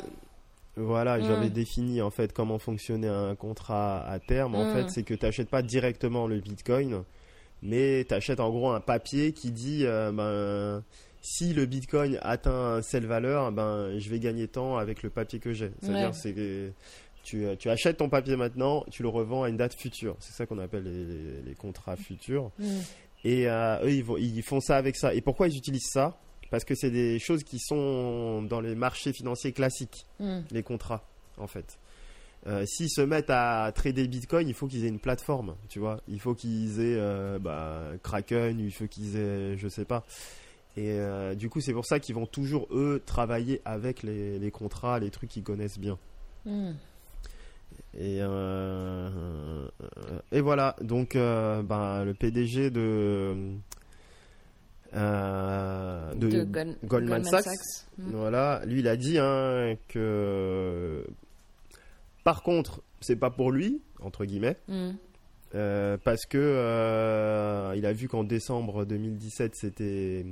Voilà, 0.76 1.20
j'avais 1.20 1.46
mm. 1.46 1.52
défini 1.52 2.02
en 2.02 2.10
fait 2.10 2.32
comment 2.32 2.58
fonctionnait 2.58 3.08
un 3.08 3.34
contrat 3.34 4.06
à 4.06 4.18
terme. 4.18 4.54
En 4.54 4.66
mm. 4.66 4.74
fait, 4.74 4.90
c'est 4.90 5.02
que 5.04 5.14
tu 5.14 5.24
n'achètes 5.24 5.48
pas 5.48 5.62
directement 5.62 6.26
le 6.26 6.40
Bitcoin, 6.40 7.02
mais 7.62 8.04
tu 8.06 8.14
achètes 8.14 8.40
en 8.40 8.50
gros 8.50 8.70
un 8.70 8.80
papier 8.80 9.32
qui 9.32 9.52
dit 9.52 9.84
euh, 9.84 10.12
ben, 10.12 10.84
si 11.22 11.54
le 11.54 11.64
Bitcoin 11.64 12.18
atteint 12.22 12.82
cette 12.82 13.04
valeur, 13.04 13.52
ben, 13.52 13.98
je 13.98 14.10
vais 14.10 14.18
gagner 14.18 14.48
tant 14.48 14.76
avec 14.76 15.02
le 15.02 15.10
papier 15.10 15.38
que 15.38 15.52
j'ai. 15.52 15.70
C'est-à-dire, 15.80 16.14
c'est 16.14 16.34
euh, 17.34 17.56
tu, 17.56 17.68
achètes 17.68 17.98
ton 17.98 18.08
papier 18.08 18.36
maintenant, 18.36 18.84
tu 18.90 19.02
le 19.02 19.08
revends 19.08 19.42
à 19.42 19.48
une 19.48 19.56
date 19.56 19.74
future. 19.74 20.16
C'est 20.20 20.32
ça 20.32 20.46
qu'on 20.46 20.58
appelle 20.58 20.84
les, 21.44 21.54
contrats 21.54 21.96
futurs. 21.96 22.50
Mm. 22.58 22.78
Et 23.24 23.48
euh, 23.48 23.84
eux, 23.84 24.18
ils, 24.18 24.42
font 24.42 24.60
ça 24.60 24.76
avec 24.76 24.96
ça. 24.96 25.14
Et 25.14 25.20
pourquoi 25.20 25.48
ils 25.48 25.56
utilisent 25.56 25.90
ça? 25.90 26.18
Parce 26.50 26.64
que 26.64 26.74
c'est 26.74 26.90
des 26.90 27.18
choses 27.18 27.42
qui 27.42 27.58
sont 27.58 28.42
dans 28.42 28.60
les 28.60 28.74
marchés 28.74 29.12
financiers 29.12 29.52
classiques, 29.52 30.06
mm. 30.20 30.40
les 30.50 30.62
contrats, 30.62 31.08
en 31.38 31.46
fait. 31.46 31.78
Euh, 32.46 32.64
s'ils 32.64 32.90
se 32.90 33.00
mettent 33.00 33.30
à 33.30 33.72
trader 33.74 34.06
Bitcoin, 34.06 34.46
il 34.46 34.54
faut 34.54 34.68
qu'ils 34.68 34.84
aient 34.84 34.88
une 34.88 35.00
plateforme, 35.00 35.56
tu 35.68 35.80
vois. 35.80 36.00
Il 36.06 36.20
faut 36.20 36.34
qu'ils 36.34 36.80
aient 36.80 37.38
bah, 37.40 37.90
Kraken, 38.02 38.60
il 38.60 38.72
faut 38.72 38.86
qu'ils 38.86 39.16
aient, 39.16 39.56
je 39.58 39.68
sais 39.68 39.84
pas. 39.84 40.04
Et 40.76 41.00
du 41.34 41.48
coup, 41.48 41.60
c'est 41.60 41.72
pour 41.72 41.86
ça 41.86 41.98
qu'ils 41.98 42.14
vont 42.14 42.26
toujours, 42.26 42.68
eux, 42.70 43.02
travailler 43.04 43.62
avec 43.64 44.04
les, 44.04 44.50
contrats, 44.52 45.00
les 45.00 45.10
trucs 45.10 45.30
qu'ils 45.30 45.42
connaissent 45.42 45.80
bien. 45.80 45.98
Mm. 46.44 46.74
Et, 47.98 48.18
euh, 48.20 49.68
et 50.30 50.42
voilà, 50.42 50.76
donc 50.82 51.16
euh, 51.16 51.62
ben, 51.62 52.04
le 52.04 52.12
PDG 52.12 52.70
de, 52.70 53.54
euh, 54.94 56.14
de, 56.14 56.46
Goldman, 56.84 57.24
Sachs, 57.24 57.46
mm. 57.96 58.10
voilà, 58.10 58.60
lui 58.66 58.80
il 58.80 58.88
a 58.88 58.96
dit 58.96 59.18
hein, 59.18 59.76
que 59.88 61.06
par 62.22 62.42
contre, 62.42 62.82
c'est 63.00 63.16
pas 63.16 63.30
pour 63.30 63.50
lui, 63.50 63.80
entre 64.00 64.26
guillemets, 64.26 64.58
mm. 64.68 64.90
parce 66.04 66.26
que 66.26 67.72
il 67.76 67.86
a 67.86 67.92
vu 67.94 68.08
qu'en 68.08 68.24
décembre 68.24 68.84
2017 68.84 69.54
c'était 69.54 70.26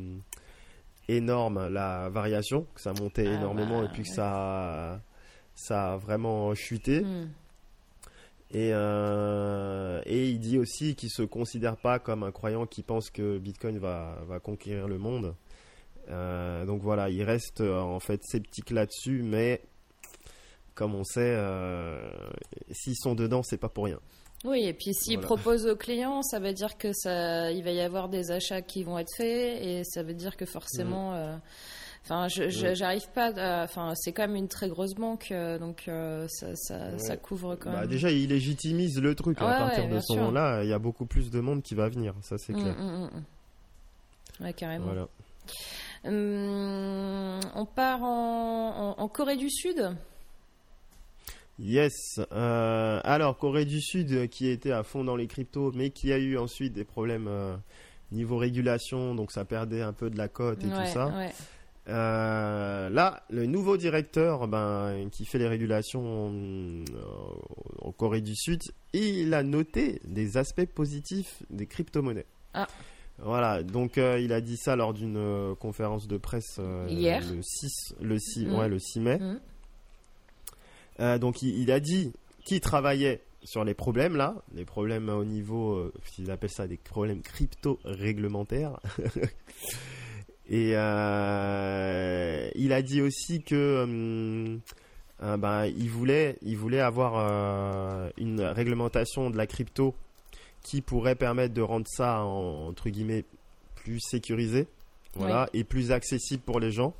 énorme 1.09 1.69
la 1.69 2.11
variation, 2.11 2.67
que 2.75 2.83
ça 2.83 2.93
montait 2.93 3.27
ah 3.27 3.37
énormément 3.37 3.81
bah, 3.81 3.87
et 3.87 3.93
puis 3.93 4.03
que 4.03 4.09
ça, 4.11 5.01
ça 5.55 5.95
a 5.95 5.97
vraiment 5.97 6.55
chuté. 6.55 7.01
Mm. 7.01 7.29
Et, 8.51 8.71
euh, 8.73 10.01
et 10.07 10.29
il 10.29 10.39
dit 10.39 10.59
aussi 10.59 10.95
qu'il 10.95 11.11
se 11.11 11.23
considère 11.23 11.77
pas 11.77 11.99
comme 11.99 12.23
un 12.23 12.31
croyant 12.31 12.67
qui 12.67 12.83
pense 12.83 13.11
que 13.11 13.39
Bitcoin 13.39 13.79
va, 13.79 14.19
va 14.29 14.39
conquérir 14.39 14.87
le 14.87 14.99
monde. 14.99 15.35
Euh, 16.11 16.65
donc 16.65 16.83
voilà, 16.83 17.09
il 17.09 17.23
reste 17.25 17.63
euh, 17.63 17.81
en 17.81 17.99
fait 17.99 18.23
sceptique 18.23 18.71
là-dessus, 18.71 19.23
mais 19.23 19.63
comme 20.75 20.95
on 20.95 21.05
sait, 21.05 21.37
s'ils 22.73 22.97
sont 22.97 23.15
dedans, 23.15 23.43
c'est 23.43 23.59
pas 23.59 23.69
pour 23.69 23.85
rien. 23.85 24.01
Oui, 24.45 24.65
et 24.65 24.75
puis 24.75 24.93
s'ils 24.93 25.21
proposent 25.21 25.67
aux 25.67 25.77
clients, 25.77 26.23
ça 26.23 26.39
veut 26.39 26.53
dire 26.53 26.77
que 26.77 26.93
ça, 26.93 27.51
il 27.53 27.63
va 27.63 27.71
y 27.71 27.81
avoir 27.81 28.09
des 28.09 28.33
achats 28.33 28.61
qui 28.61 28.83
vont 28.83 28.99
être 28.99 29.15
faits, 29.17 29.63
et 29.63 29.85
ça 29.85 30.03
veut 30.03 30.15
dire 30.15 30.37
que 30.37 30.47
forcément. 30.47 31.13
Mm. 31.13 31.41
Enfin, 32.05 32.29
je 32.29 32.51
j'arrive 32.75 33.09
pas. 33.15 33.65
Enfin, 33.65 33.95
c'est 33.97 34.13
quand 34.13 34.27
même 34.27 34.37
une 34.37 34.49
très 34.49 34.69
grosse 34.69 34.95
banque, 34.95 35.29
euh, 35.31 35.59
donc 35.59 35.85
euh, 35.89 36.27
ça, 36.29 36.55
ça, 36.55 36.99
ça, 36.99 37.17
couvre 37.17 37.57
quand 37.57 37.73
bah, 37.73 37.81
même. 37.81 37.89
Déjà, 37.89 38.11
il 38.11 38.29
légitimise 38.29 39.01
le 39.01 39.15
truc. 39.15 39.41
à 39.41 39.47
partir 39.47 39.89
de 39.89 39.99
ce 40.01 40.13
moment-là, 40.13 40.65
il 40.65 40.69
y 40.69 40.75
a 40.75 40.79
beaucoup 40.79 41.07
plus 41.07 41.31
de 41.31 41.41
monde 41.41 41.63
qui 41.63 41.75
va 41.75 41.89
venir. 41.89 42.15
Ça, 42.21 42.37
c'est 42.37 42.53
mm, 42.53 42.61
clair. 42.61 42.77
Mm, 42.77 43.05
mm, 43.05 44.45
ouais, 44.45 44.53
carrément. 44.53 44.85
Voilà. 44.85 45.09
Hum, 46.05 47.41
on 47.55 47.65
part 47.65 48.03
en, 48.03 48.97
en, 48.99 49.09
Corée 49.09 49.37
du 49.37 49.49
Sud? 49.49 49.97
Yes. 51.59 52.21
Euh, 52.33 53.01
alors, 53.03 53.39
Corée 53.39 53.65
du 53.65 53.81
Sud, 53.81 54.29
qui 54.29 54.49
était 54.49 54.73
à 54.73 54.83
fond 54.83 55.05
dans 55.05 55.17
les 55.17 55.27
cryptos, 55.27 55.73
mais 55.75 55.89
qui 55.89 56.13
a 56.13 56.19
eu 56.19 56.37
ensuite 56.37 56.75
des 56.75 56.85
problèmes 56.85 57.31
niveau 58.13 58.37
régulation, 58.37 59.15
donc 59.15 59.33
ça 59.33 59.47
perdait 59.47 59.81
un 59.81 59.95
peu 59.95 60.11
de 60.11 60.19
la 60.19 60.29
cote 60.29 60.63
et 60.63 60.69
tout 60.69 60.87
ça. 60.93 61.07
Ouais. 61.07 61.33
Euh, 61.87 62.89
là, 62.89 63.23
le 63.29 63.45
nouveau 63.47 63.77
directeur 63.77 64.49
ben, 64.49 65.09
qui 65.11 65.27
fait 65.27 65.39
les 65.39 65.49
régulations 65.49 66.33
en, 67.83 67.93
Corée 67.93 68.23
du 68.23 68.35
Sud, 68.35 68.63
il 68.93 69.35
a 69.35 69.43
noté 69.43 70.01
des 70.05 70.37
aspects 70.37 70.67
positifs 70.67 71.43
des 71.51 71.67
crypto-monnaies. 71.67 72.27
Ah. 72.55 72.67
Voilà, 73.19 73.63
donc 73.63 73.99
euh, 73.99 74.19
il 74.19 74.33
a 74.33 74.41
dit 74.41 74.57
ça 74.57 74.75
lors 74.75 74.93
d'une 74.93 75.17
euh, 75.17 75.55
conférence 75.55 76.09
de 76.09 76.17
presse 76.17 76.59
Hier. 76.89 77.23
le 77.33 77.43
6, 77.43 77.95
le 78.01 78.19
6, 78.19 78.49
ouais, 78.49 78.69
le 78.69 78.79
6 78.81 79.01
mai. 79.01 79.21
Mm. 80.99 81.19
donc 81.19 81.43
il, 81.43 81.57
il, 81.61 81.71
a 81.71 81.79
dit 81.79 82.13
qu'il 82.45 82.61
travaillait 82.61 83.23
sur 83.45 83.63
les 83.63 83.75
problèmes 83.75 84.17
là, 84.17 84.35
les 84.55 84.65
problèmes 84.65 85.09
au 85.11 85.25
niveau, 85.25 85.93
ils 86.19 86.31
appellent 86.31 86.51
ça 86.51 86.67
des 86.67 86.79
problèmes 86.79 87.23
crypto-réglementaires. 87.23 88.81
Et 90.49 90.73
euh, 90.75 92.51
il 92.55 92.73
a 92.73 92.83
dit 92.83 93.01
aussi 93.01 93.43
que 93.43 93.55
euh, 93.55 94.57
euh, 95.23 95.37
ben, 95.37 95.65
il 95.65 95.89
voulait, 95.89 96.37
il 96.43 96.57
voulait 96.57 96.81
avoir 96.81 98.11
une 98.19 98.41
réglementation 98.41 99.31
de 99.31 99.37
la 99.37 99.47
crypto 99.47 99.95
qui 100.63 100.81
pourrait 100.81 101.15
permettre 101.15 101.55
de 101.55 101.63
rendre 101.63 101.87
ça 101.89 102.23
entre 102.23 102.89
guillemets 102.89 103.25
plus 103.77 104.01
sécurisé, 104.01 104.67
voilà, 105.15 105.49
et 105.53 105.63
plus 105.63 105.93
accessible 105.93 106.43
pour 106.43 106.59
les 106.59 106.73
gens. 106.73 106.95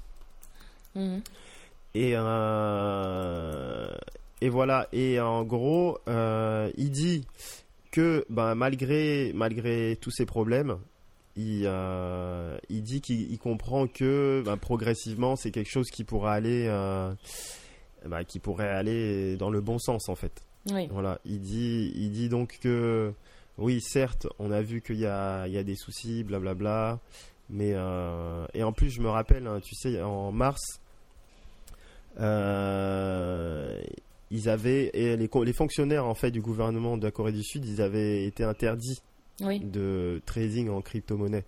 Mhm. 0.95 1.23
Et, 1.95 2.13
euh, 2.15 3.89
et 4.41 4.49
voilà. 4.49 4.89
Et 4.93 5.21
en 5.21 5.45
gros, 5.45 5.99
euh, 6.09 6.71
il 6.77 6.91
dit 6.91 7.27
que 7.91 8.25
ben, 8.29 8.55
malgré, 8.55 9.33
malgré 9.35 9.97
tous 10.01 10.11
ces 10.11 10.27
problèmes, 10.27 10.79
il, 11.37 11.63
euh, 11.67 12.57
il 12.69 12.83
dit 12.83 13.01
qu'il 13.01 13.39
comprend 13.39 13.87
que 13.87 14.43
ben, 14.45 14.57
progressivement, 14.57 15.37
c'est 15.37 15.51
quelque 15.51 15.71
chose 15.71 15.91
qui 15.91 16.05
pourrait 16.05 16.33
aller, 16.33 16.69
ben, 18.07 18.25
qui 18.25 18.39
pourrait 18.39 18.69
aller 18.69 19.37
dans 19.37 19.51
le 19.51 19.61
bon 19.61 19.79
sens 19.79 20.09
en 20.09 20.15
fait. 20.15 20.43
Oui. 20.71 20.89
Voilà. 20.91 21.21
Il 21.25 21.41
dit, 21.41 21.93
il 21.97 22.11
dit 22.11 22.29
donc 22.29 22.59
que 22.61 23.13
oui, 23.59 23.81
certes, 23.81 24.27
on 24.39 24.51
a 24.51 24.63
vu 24.63 24.81
qu'il 24.81 24.97
y 24.97 25.07
a, 25.07 25.47
il 25.47 25.53
y 25.53 25.59
a 25.59 25.63
des 25.63 25.77
soucis, 25.77 26.25
blablabla. 26.25 27.01
Mais 27.51 27.75
et 28.55 28.63
en 28.63 28.73
plus, 28.73 28.91
je 28.91 29.01
me 29.01 29.09
rappelle, 29.09 29.47
hein, 29.47 29.61
tu 29.63 29.75
sais, 29.75 30.01
en 30.01 30.33
mars, 30.33 30.81
euh, 32.21 33.83
ils 34.31 34.49
avaient 34.49 34.91
et 34.95 35.17
les, 35.17 35.29
les, 35.29 35.53
fonctionnaires 35.53 36.07
en 36.07 36.15
fait 36.15 36.31
du 36.31 36.41
gouvernement 36.41 36.97
de 36.97 37.05
la 37.05 37.11
Corée 37.11 37.33
du 37.33 37.43
Sud, 37.43 37.65
ils 37.65 37.81
avaient 37.81 38.25
été 38.25 38.45
interdits 38.45 39.03
de 39.41 40.21
trading 40.27 40.69
en 40.69 40.81
crypto-monnaie. 40.81 41.45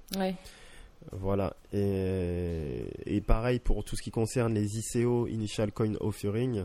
Voilà. 1.12 1.55
Et, 1.72 2.85
et, 3.05 3.20
pareil 3.20 3.61
pour 3.61 3.85
tout 3.85 3.96
ce 3.96 4.03
qui 4.03 4.11
concerne 4.11 4.55
les 4.55 4.79
ICO, 4.79 5.29
Initial 5.29 5.70
Coin 5.70 5.94
Offering, 6.01 6.64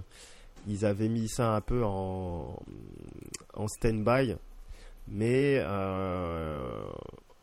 ils 0.68 0.86
avaient 0.86 1.10
mis 1.10 1.28
ça 1.28 1.56
un 1.56 1.62
peu 1.62 1.84
en, 1.84 2.60
en 3.54 3.68
stand-by. 3.68 4.36
Mais 5.08 5.58
euh, 5.60 6.86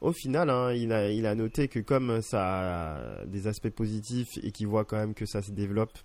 au 0.01 0.13
final, 0.13 0.51
hein, 0.51 0.73
il, 0.73 0.93
a, 0.93 1.11
il 1.11 1.27
a 1.27 1.35
noté 1.35 1.69
que 1.69 1.81
comme 1.81 2.23
ça 2.23 2.93
a 3.21 3.27
des 3.27 3.47
aspects 3.47 3.71
positifs 3.71 4.39
et 4.43 4.53
qu'il 4.53 4.67
voit 4.69 4.85
quand 4.85 4.97
même 4.97 5.15
que 5.15 5.27
ça 5.27 5.43
se 5.43 5.51
développe, 5.51 5.99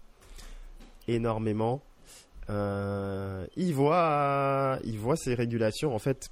énormément. 1.08 1.82
Euh, 2.50 3.46
il 3.56 3.74
voit, 3.74 4.78
il 4.84 5.00
voit 5.00 5.16
ces 5.16 5.34
régulations 5.34 5.96
en 5.96 6.00
fait 6.00 6.30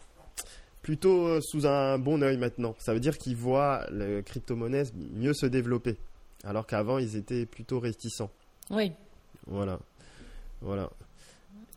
plutôt 0.82 1.40
sous 1.42 1.66
un 1.66 1.98
bon 1.98 2.22
oeil 2.24 2.38
maintenant. 2.38 2.76
Ça 2.80 2.94
veut 2.94 3.00
dire 3.00 3.18
qu'il 3.18 3.36
voit 3.36 3.86
le 3.92 4.22
crypto-monnaie 4.22 4.84
mieux 5.14 5.34
se 5.34 5.46
développer, 5.46 5.98
alors 6.44 6.66
qu'avant 6.66 6.98
ils 6.98 7.16
étaient 7.16 7.46
plutôt 7.46 7.80
réticents. 7.80 8.32
Oui. 8.70 8.92
Voilà, 9.48 9.80
voilà. 10.62 10.90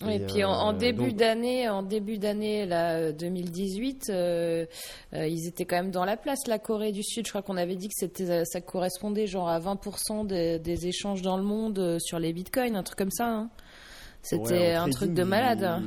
et, 0.07 0.21
puis 0.21 0.45
en, 0.45 0.75
euh, 0.75 0.77
début 0.77 1.13
d'année, 1.15 1.69
en 1.69 1.83
début 1.83 2.19
d'année 2.19 2.67
là 2.67 3.11
2018, 3.11 4.11
euh, 4.11 4.67
ils 5.13 5.49
étaient 5.49 5.65
quand 5.65 5.77
même 5.77 5.91
dans 5.91 6.05
la 6.05 6.17
place. 6.17 6.47
La 6.47 6.59
Corée 6.59 6.93
du 6.93 7.03
Sud, 7.03 7.27
je 7.27 7.31
crois 7.31 7.43
qu'on 7.43 7.57
avait 7.57 7.77
dit 7.77 7.89
que 7.89 7.95
c'était, 7.97 8.45
ça 8.45 8.61
correspondait 8.61 9.27
genre 9.27 9.49
à 9.49 9.59
20% 9.59 10.27
des, 10.27 10.87
échanges 10.87 11.23
dans 11.23 11.39
le 11.39 11.43
monde 11.43 11.99
sur 12.01 12.19
les 12.19 12.33
bitcoins, 12.33 12.77
un 12.77 12.83
truc 12.83 12.99
comme 12.99 13.11
ça. 13.11 13.29
Hein. 13.29 13.51
C'était 14.23 14.73
un 14.73 14.89
truc 14.89 15.13
de 15.13 15.23
malade. 15.23 15.83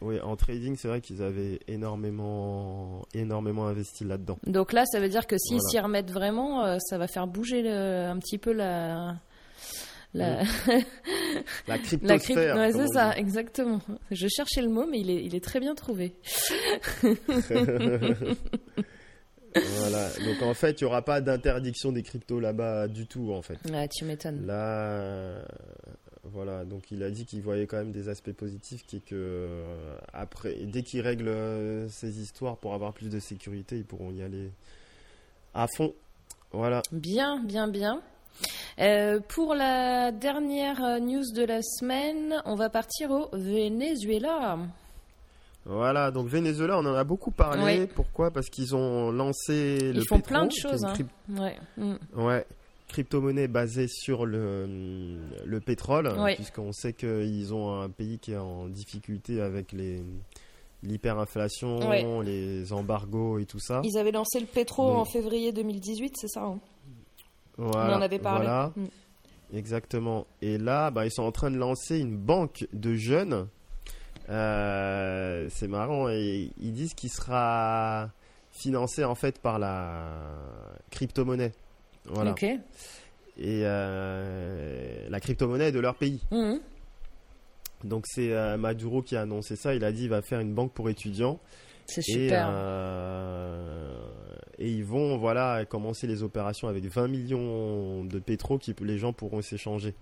Oui, 0.00 0.20
en 0.20 0.36
trading, 0.36 0.76
c'est 0.76 0.88
vrai 0.88 1.00
qu'ils 1.00 1.22
avaient 1.22 1.58
énormément, 1.66 3.06
énormément 3.14 3.66
investi 3.66 4.04
là-dedans. 4.04 4.38
Donc 4.46 4.72
là, 4.72 4.84
ça 4.86 5.00
veut 5.00 5.08
dire 5.08 5.26
que 5.26 5.36
s'ils 5.38 5.60
s'y 5.70 5.78
remettent 5.78 6.10
vraiment, 6.10 6.78
ça 6.78 6.98
va 6.98 7.08
faire 7.08 7.26
bouger 7.26 7.68
un 7.68 8.18
petit 8.18 8.38
peu 8.38 8.52
la, 8.52 9.16
la, 10.14 10.42
la 11.68 11.78
cryptosphère. 11.78 12.72
C'est 12.72 12.88
ça, 12.88 13.16
exactement. 13.16 13.80
Je 14.10 14.26
cherchais 14.28 14.62
le 14.62 14.68
mot, 14.68 14.86
mais 14.86 15.00
il 15.00 15.10
est, 15.10 15.24
il 15.24 15.34
est 15.34 15.44
très 15.44 15.60
bien 15.60 15.74
trouvé. 15.74 16.14
voilà. 19.54 20.08
Donc 20.24 20.42
en 20.42 20.54
fait, 20.54 20.80
il 20.80 20.84
n'y 20.84 20.88
aura 20.88 21.02
pas 21.02 21.20
d'interdiction 21.20 21.92
des 21.92 22.02
cryptos 22.02 22.40
là-bas 22.40 22.88
du 22.88 23.06
tout, 23.06 23.32
en 23.32 23.42
fait. 23.42 23.58
Ah, 23.72 23.86
tu 23.88 24.04
m'étonnes. 24.04 24.46
Là, 24.46 25.44
voilà. 26.38 26.64
Donc 26.64 26.92
il 26.92 27.02
a 27.02 27.10
dit 27.10 27.26
qu'il 27.26 27.42
voyait 27.42 27.66
quand 27.66 27.78
même 27.78 27.90
des 27.90 28.08
aspects 28.08 28.32
positifs, 28.32 28.86
qui 28.86 28.98
est 28.98 29.04
que 29.04 29.16
euh, 29.16 29.96
après, 30.12 30.54
dès 30.66 30.84
qu'il 30.84 31.00
règle 31.00 31.26
euh, 31.26 31.88
ces 31.88 32.20
histoires 32.20 32.56
pour 32.56 32.74
avoir 32.74 32.92
plus 32.92 33.08
de 33.08 33.18
sécurité, 33.18 33.76
ils 33.76 33.84
pourront 33.84 34.12
y 34.12 34.22
aller 34.22 34.52
à 35.52 35.66
fond. 35.76 35.92
Voilà. 36.52 36.82
Bien, 36.92 37.42
bien, 37.42 37.66
bien. 37.66 38.00
Euh, 38.78 39.18
pour 39.18 39.56
la 39.56 40.12
dernière 40.12 40.80
euh, 40.84 41.00
news 41.00 41.24
de 41.34 41.44
la 41.44 41.60
semaine, 41.60 42.40
on 42.44 42.54
va 42.54 42.70
partir 42.70 43.10
au 43.10 43.28
Venezuela. 43.32 44.58
Voilà, 45.64 46.12
donc 46.12 46.28
Venezuela, 46.28 46.78
on 46.78 46.86
en 46.86 46.94
a 46.94 47.02
beaucoup 47.02 47.32
parlé. 47.32 47.88
Pourquoi? 47.88 48.30
Parce 48.30 48.48
qu'ils 48.48 48.76
ont 48.76 49.10
lancé 49.10 49.92
le 49.92 50.02
Ils 50.02 50.06
font 50.06 50.20
plein 50.20 50.46
de 50.46 50.52
choses. 50.52 50.84
Hein. 50.84 50.94
Ouais. 51.30 51.58
Mm. 51.76 51.96
ouais. 52.14 52.46
Crypto-monnaie 52.88 53.48
basée 53.48 53.86
sur 53.86 54.26
le, 54.26 55.18
le 55.44 55.60
pétrole, 55.60 56.10
puisqu'on 56.36 56.72
sait 56.72 56.92
qu'ils 56.92 57.54
ont 57.54 57.80
un 57.80 57.90
pays 57.90 58.18
qui 58.18 58.32
est 58.32 58.38
en 58.38 58.68
difficulté 58.68 59.40
avec 59.40 59.72
les 59.72 60.02
l'hyperinflation, 60.82 62.20
les 62.22 62.72
embargos 62.72 63.38
et 63.38 63.46
tout 63.46 63.58
ça. 63.58 63.80
Ils 63.84 63.98
avaient 63.98 64.12
lancé 64.12 64.38
le 64.40 64.46
pétro 64.46 64.92
en 64.92 65.04
février 65.04 65.52
2018, 65.52 66.14
c'est 66.16 66.28
ça 66.28 66.44
hein? 66.44 66.58
Voilà, 67.56 67.96
On 67.96 67.98
en 67.98 68.02
avait 68.02 68.20
parlé. 68.20 68.44
Voilà. 68.44 68.72
Mm. 68.76 69.56
Exactement. 69.56 70.26
Et 70.42 70.58
là, 70.58 70.90
bah, 70.90 71.06
ils 71.06 71.10
sont 71.10 71.24
en 71.24 71.32
train 71.32 71.50
de 71.50 71.56
lancer 71.56 71.98
une 71.98 72.16
banque 72.16 72.66
de 72.72 72.94
jeunes. 72.94 73.48
Euh, 74.28 75.48
c'est 75.50 75.66
marrant. 75.66 76.08
Et 76.08 76.50
ils 76.60 76.72
disent 76.72 76.94
qu'il 76.94 77.10
sera 77.10 78.10
financé 78.52 79.04
en 79.04 79.14
fait 79.14 79.40
par 79.40 79.58
la 79.58 80.04
crypto-monnaie. 80.90 81.52
Voilà. 82.10 82.34
Et 83.40 83.62
euh, 83.62 85.08
la 85.08 85.20
crypto-monnaie 85.20 85.72
de 85.72 85.78
leur 85.78 85.94
pays. 85.94 86.20
Mm. 86.30 86.56
Donc 87.84 88.04
c'est 88.06 88.32
euh, 88.32 88.56
Maduro 88.56 89.02
qui 89.02 89.16
a 89.16 89.22
annoncé 89.22 89.56
ça. 89.56 89.74
Il 89.74 89.84
a 89.84 89.92
dit 89.92 90.02
qu'il 90.02 90.10
va 90.10 90.22
faire 90.22 90.40
une 90.40 90.54
banque 90.54 90.72
pour 90.72 90.90
étudiants. 90.90 91.38
C'est 91.86 92.02
super. 92.02 92.48
Euh, 92.50 93.94
et, 94.58 94.70
ils 94.70 94.84
vont 94.84 95.16
voilà 95.16 95.64
commencer 95.64 96.06
les 96.06 96.22
opérations 96.22 96.68
avec 96.68 96.84
20 96.84 97.08
millions 97.08 98.04
de 98.04 98.18
pétro 98.18 98.58
que 98.58 98.84
les 98.84 98.98
gens 98.98 99.12
pourront 99.12 99.40
s'échanger. 99.40 99.94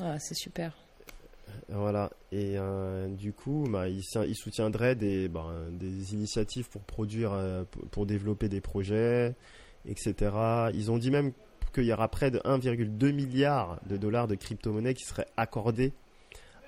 Ah, 0.00 0.18
c'est 0.18 0.36
super. 0.36 0.72
Voilà. 1.68 2.10
Et 2.32 2.54
euh, 2.56 3.08
du 3.08 3.32
coup, 3.32 3.66
bah, 3.68 3.88
ils, 3.88 4.34
soutiendraient 4.34 4.94
des, 4.94 5.28
bah, 5.28 5.52
des 5.72 6.14
initiatives 6.14 6.68
pour 6.70 6.82
produire, 6.82 7.32
pour 7.90 8.06
développer 8.06 8.48
des 8.48 8.60
projets, 8.62 9.34
etc. 9.88 10.14
Ils 10.74 10.90
ont 10.90 10.98
dit 10.98 11.10
même 11.10 11.32
qu'il 11.74 11.84
y 11.84 11.92
aura 11.92 12.08
près 12.08 12.30
de 12.30 12.38
1,2 12.38 13.12
milliard 13.12 13.80
de 13.86 13.96
dollars 13.96 14.28
de 14.28 14.34
crypto-monnaies 14.34 14.94
qui 14.94 15.04
seraient 15.04 15.28
accordés 15.36 15.92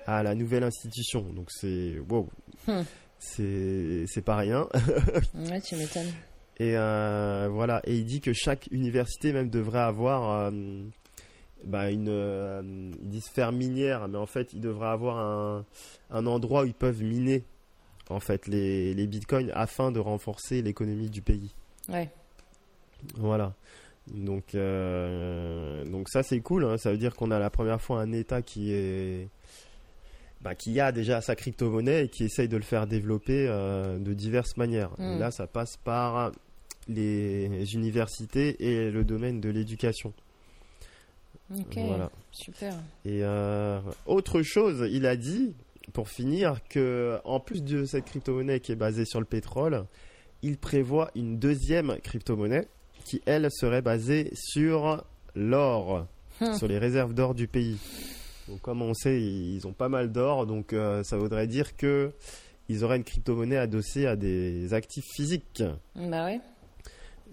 à 0.05 0.23
la 0.23 0.35
nouvelle 0.35 0.63
institution. 0.63 1.21
Donc 1.33 1.49
c'est 1.51 1.99
wow. 2.09 2.27
Hmm 2.67 2.81
c'est 3.21 4.23
pas 4.25 4.35
rien. 4.35 4.67
ouais, 5.35 5.61
tu 5.61 5.75
m'étonnes. 5.75 6.11
Et 6.57 6.75
euh, 6.75 7.49
voilà, 7.51 7.81
et 7.85 7.95
il 7.95 8.05
dit 8.05 8.21
que 8.21 8.33
chaque 8.33 8.67
université 8.71 9.33
même 9.33 9.49
devrait 9.49 9.79
avoir 9.79 10.47
euh, 10.47 10.51
bah 11.63 11.89
une, 11.89 12.09
euh, 12.09 12.91
ils 13.01 13.09
disent 13.09 13.29
faire 13.29 13.51
minière, 13.51 14.07
mais 14.07 14.17
en 14.17 14.25
fait 14.25 14.53
ils 14.53 14.61
devraient 14.61 14.89
avoir 14.89 15.17
un, 15.17 15.65
un 16.09 16.25
endroit 16.27 16.63
où 16.63 16.65
ils 16.65 16.73
peuvent 16.73 17.01
miner 17.01 17.45
en 18.09 18.19
fait 18.19 18.47
les, 18.47 18.93
les 18.93 19.07
bitcoins 19.07 19.51
afin 19.55 19.91
de 19.91 19.99
renforcer 19.99 20.61
l'économie 20.61 21.09
du 21.09 21.21
pays. 21.21 21.55
Ouais. 21.89 22.09
Voilà. 23.15 23.53
Donc, 24.13 24.53
donc 24.53 26.09
ça 26.09 26.23
c'est 26.23 26.39
cool. 26.39 26.65
Hein. 26.65 26.77
Ça 26.77 26.91
veut 26.91 26.97
dire 26.97 27.15
qu'on 27.15 27.31
a 27.31 27.39
la 27.39 27.49
première 27.49 27.81
fois 27.81 28.01
un 28.01 28.11
État 28.11 28.41
qui 28.41 28.73
est 28.73 29.29
bah, 30.41 30.55
qui 30.55 30.79
a 30.79 30.91
déjà 30.91 31.21
sa 31.21 31.35
crypto-monnaie 31.35 32.05
et 32.05 32.09
qui 32.09 32.23
essaye 32.23 32.47
de 32.47 32.57
le 32.57 32.63
faire 32.63 32.87
développer 32.87 33.45
euh, 33.47 33.99
de 33.99 34.13
diverses 34.13 34.57
manières. 34.57 34.89
Hmm. 34.97 35.19
là, 35.19 35.29
ça 35.29 35.45
passe 35.45 35.77
par 35.77 36.31
les 36.87 37.75
universités 37.75 38.55
et 38.59 38.89
le 38.89 39.03
domaine 39.03 39.39
de 39.39 39.49
l'éducation. 39.49 40.13
Ok, 41.55 41.77
super. 42.31 42.73
Et 43.05 43.19
euh, 43.23 43.79
autre 44.07 44.41
chose, 44.41 44.87
il 44.91 45.05
a 45.05 45.15
dit, 45.15 45.53
pour 45.93 46.09
finir, 46.09 46.59
que 46.69 47.19
en 47.23 47.39
plus 47.39 47.61
de 47.63 47.85
cette 47.85 48.05
crypto-monnaie 48.05 48.61
qui 48.61 48.71
est 48.71 48.75
basée 48.75 49.05
sur 49.05 49.19
le 49.19 49.27
pétrole, 49.27 49.85
il 50.41 50.57
prévoit 50.57 51.11
une 51.13 51.37
deuxième 51.37 51.97
crypto-monnaie 51.99 52.67
qui, 53.03 53.21
elle, 53.25 53.49
serait 53.51 53.81
basée 53.81 54.31
sur 54.33 55.03
l'or, 55.35 56.07
hmm. 56.39 56.53
sur 56.53 56.67
les 56.67 56.77
réserves 56.77 57.13
d'or 57.13 57.35
du 57.35 57.47
pays 57.47 57.77
comme 58.61 58.81
on 58.81 58.93
sait, 58.93 59.21
ils 59.21 59.65
ont 59.67 59.73
pas 59.73 59.89
mal 59.89 60.11
d'or, 60.11 60.45
donc 60.45 60.73
euh, 60.73 61.03
ça 61.03 61.17
voudrait 61.17 61.47
dire 61.47 61.75
que 61.75 62.11
ils 62.69 62.83
auraient 62.83 62.97
une 62.97 63.03
crypto-monnaie 63.03 63.57
adossée 63.57 64.07
à 64.07 64.15
des 64.15 64.73
actifs 64.73 65.05
physiques. 65.13 65.63
Bah 65.95 66.25
ouais. 66.25 66.39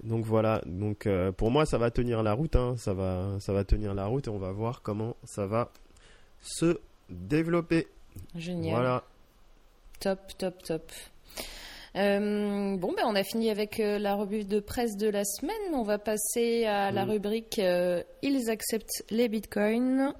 Donc 0.04 0.24
voilà, 0.24 0.62
donc 0.66 1.06
euh, 1.06 1.32
pour 1.32 1.50
moi 1.50 1.66
ça 1.66 1.78
va 1.78 1.90
tenir 1.90 2.22
la 2.22 2.32
route, 2.32 2.54
hein. 2.54 2.76
ça 2.76 2.94
va, 2.94 3.36
ça 3.40 3.52
va 3.52 3.64
tenir 3.64 3.94
la 3.94 4.06
route 4.06 4.28
et 4.28 4.30
on 4.30 4.38
va 4.38 4.52
voir 4.52 4.82
comment 4.82 5.16
ça 5.24 5.46
va 5.46 5.70
se 6.40 6.78
développer. 7.10 7.88
Génial. 8.34 8.74
Voilà. 8.74 9.04
Top, 9.98 10.20
top, 10.38 10.62
top. 10.62 10.92
Euh, 11.96 12.76
bon, 12.76 12.92
ben, 12.96 13.04
on 13.06 13.14
a 13.14 13.24
fini 13.24 13.50
avec 13.50 13.80
euh, 13.80 13.98
la 13.98 14.14
revue 14.14 14.44
de 14.44 14.60
presse 14.60 14.96
de 14.96 15.08
la 15.08 15.24
semaine. 15.24 15.74
On 15.74 15.82
va 15.82 15.98
passer 15.98 16.64
à 16.66 16.90
la 16.90 17.04
rubrique 17.04 17.58
euh, 17.58 18.02
Ils 18.22 18.50
acceptent 18.50 19.04
les 19.10 19.28
bitcoins. 19.28 20.12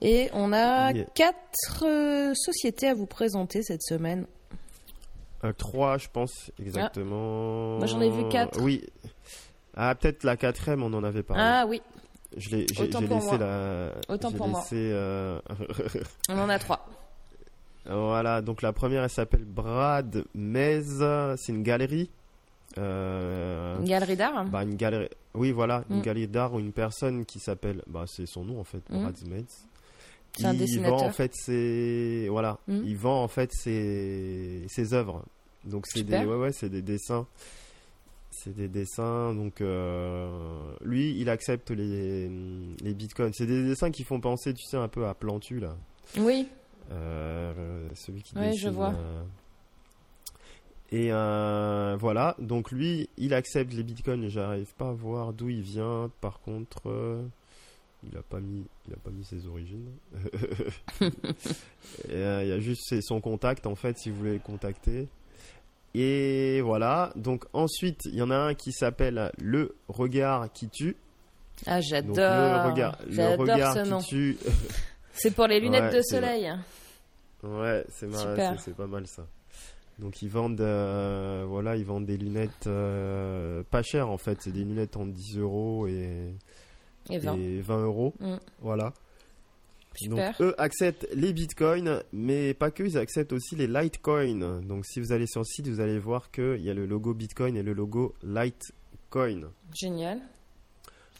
Et 0.00 0.30
on 0.32 0.52
a 0.52 0.92
quatre 1.14 2.34
sociétés 2.34 2.88
à 2.88 2.94
vous 2.94 3.06
présenter 3.06 3.62
cette 3.62 3.82
semaine. 3.82 4.26
trois, 5.58 5.98
je 5.98 6.08
pense, 6.08 6.50
exactement. 6.60 7.74
Ah. 7.74 7.78
Moi, 7.78 7.86
j'en 7.86 8.00
ai 8.00 8.10
vu 8.10 8.28
quatre. 8.28 8.60
Oui. 8.62 8.84
Ah, 9.74 9.94
peut-être 9.94 10.24
la 10.24 10.36
quatrième, 10.36 10.82
on 10.82 10.92
en 10.92 11.04
avait 11.04 11.22
parlé. 11.22 11.42
Ah 11.44 11.64
oui. 11.66 11.82
Je 12.36 12.50
l'ai, 12.50 12.66
j'ai, 12.72 12.86
laissé 12.86 13.38
la. 13.38 13.92
Autant 14.08 14.30
pour 14.30 14.46
laissé, 14.46 14.92
moi. 14.92 15.42
on 16.28 16.38
en 16.38 16.48
a 16.48 16.58
trois. 16.60 16.86
Voilà, 17.90 18.40
donc 18.40 18.62
la 18.62 18.72
première, 18.72 19.02
elle 19.02 19.10
s'appelle 19.10 19.44
Brad 19.44 20.24
Mez. 20.34 20.82
C'est 21.36 21.52
une 21.52 21.62
galerie. 21.62 22.10
Euh, 22.78 23.78
une 23.80 23.88
galerie 23.88 24.16
d'art 24.16 24.44
bah, 24.44 24.62
une 24.62 24.76
galerie, 24.76 25.08
Oui, 25.34 25.50
voilà, 25.50 25.82
une 25.90 25.98
mm. 25.98 26.02
galerie 26.02 26.28
d'art 26.28 26.54
ou 26.54 26.60
une 26.60 26.72
personne 26.72 27.24
qui 27.24 27.40
s'appelle. 27.40 27.82
Bah, 27.88 28.04
c'est 28.06 28.26
son 28.26 28.44
nom 28.44 28.60
en 28.60 28.64
fait, 28.64 28.82
mm. 28.90 29.00
Brad 29.00 29.28
Mez. 29.28 29.44
C'est 30.36 30.46
un 30.46 30.54
dessinateur. 30.54 30.98
Vend 30.98 31.06
en 31.06 31.12
fait 31.12 31.32
ses. 31.34 32.28
Voilà, 32.30 32.58
mm. 32.68 32.82
il 32.84 32.96
vend 32.96 33.24
en 33.24 33.28
fait 33.28 33.50
ses, 33.52 34.64
ses 34.68 34.94
œuvres. 34.94 35.24
Donc 35.64 35.86
c'est 35.88 36.04
des, 36.04 36.18
ouais, 36.18 36.36
ouais, 36.36 36.52
c'est 36.52 36.68
des 36.68 36.82
dessins. 36.82 37.26
C'est 38.30 38.54
des 38.54 38.68
dessins, 38.68 39.34
donc 39.34 39.60
euh, 39.60 40.30
lui, 40.82 41.18
il 41.18 41.28
accepte 41.28 41.70
les, 41.72 42.30
les 42.82 42.94
bitcoins. 42.94 43.32
C'est 43.34 43.44
des 43.44 43.64
dessins 43.64 43.90
qui 43.90 44.04
font 44.04 44.20
penser, 44.20 44.54
tu 44.54 44.64
sais, 44.64 44.76
un 44.76 44.88
peu 44.88 45.06
à 45.06 45.14
Plantu, 45.14 45.58
là. 45.58 45.76
Oui. 46.16 46.48
Euh, 46.90 47.88
celui 47.94 48.22
qui 48.22 48.32
oui, 48.36 48.56
je 48.56 48.68
vois. 48.68 48.94
Euh, 48.94 49.22
et 50.92 51.12
euh, 51.12 51.96
voilà, 51.98 52.34
donc 52.38 52.72
lui, 52.72 53.08
il 53.16 53.32
accepte 53.32 53.72
les 53.72 53.82
bitcoins. 53.82 54.28
J'arrive 54.28 54.74
pas 54.74 54.88
à 54.88 54.92
voir 54.92 55.32
d'où 55.32 55.48
il 55.48 55.62
vient. 55.62 56.10
Par 56.20 56.40
contre, 56.40 57.22
il 58.02 58.16
a 58.16 58.22
pas 58.22 58.40
mis, 58.40 58.64
il 58.88 58.94
a 58.94 58.96
pas 58.96 59.10
mis 59.10 59.24
ses 59.24 59.46
origines. 59.46 59.90
il 61.00 62.18
y 62.18 62.52
a 62.52 62.58
juste 62.58 63.00
son 63.02 63.20
contact 63.20 63.66
en 63.66 63.76
fait, 63.76 63.96
si 63.98 64.10
vous 64.10 64.16
voulez 64.16 64.34
le 64.34 64.38
contacter. 64.40 65.08
Et 65.94 66.60
voilà. 66.60 67.12
Donc 67.14 67.44
ensuite, 67.52 68.00
il 68.06 68.16
y 68.16 68.22
en 68.22 68.30
a 68.30 68.36
un 68.36 68.54
qui 68.54 68.72
s'appelle 68.72 69.30
le 69.38 69.76
regard 69.88 70.52
qui 70.52 70.68
tue. 70.68 70.96
Ah, 71.66 71.80
j'adore. 71.80 72.16
Le 72.16 72.70
regard, 72.70 72.98
le 73.06 73.36
regard 73.36 73.82
qui 73.82 74.08
tue. 74.08 74.38
C'est 75.12 75.34
pour 75.34 75.46
les 75.46 75.60
lunettes 75.60 75.94
de 75.94 76.02
soleil. 76.02 76.52
Ouais, 77.42 77.84
c'est 77.90 78.08
c'est 78.58 78.76
pas 78.76 78.86
mal 78.86 79.06
ça. 79.06 79.26
Donc 80.00 80.22
ils 80.22 80.30
vendent, 80.30 80.60
euh, 80.60 81.44
voilà, 81.46 81.76
ils 81.76 81.84
vendent 81.84 82.06
des 82.06 82.16
lunettes 82.16 82.66
euh, 82.66 83.62
pas 83.70 83.82
chères 83.82 84.08
en 84.08 84.16
fait. 84.16 84.38
C'est 84.40 84.52
des 84.52 84.64
lunettes 84.64 84.96
en 84.96 85.06
10 85.06 85.38
euros 85.38 85.86
et, 85.86 86.34
et 87.10 87.18
20. 87.18 87.82
euros. 87.82 88.14
Mm. 88.18 88.36
Voilà. 88.60 88.92
Donc 90.08 90.20
eux 90.40 90.54
acceptent 90.56 91.06
les 91.12 91.32
bitcoins, 91.32 92.02
mais 92.12 92.54
pas 92.54 92.70
que, 92.70 92.82
ils 92.82 92.96
acceptent 92.96 93.32
aussi 93.32 93.56
les 93.56 93.66
litecoins. 93.66 94.62
Donc 94.62 94.86
si 94.86 95.00
vous 95.00 95.12
allez 95.12 95.26
sur 95.26 95.40
le 95.40 95.44
site, 95.44 95.68
vous 95.68 95.80
allez 95.80 95.98
voir 95.98 96.30
qu'il 96.30 96.62
y 96.62 96.70
a 96.70 96.74
le 96.74 96.86
logo 96.86 97.12
bitcoin 97.12 97.56
et 97.56 97.62
le 97.62 97.74
logo 97.74 98.14
litecoin. 98.22 99.50
Génial. 99.74 100.20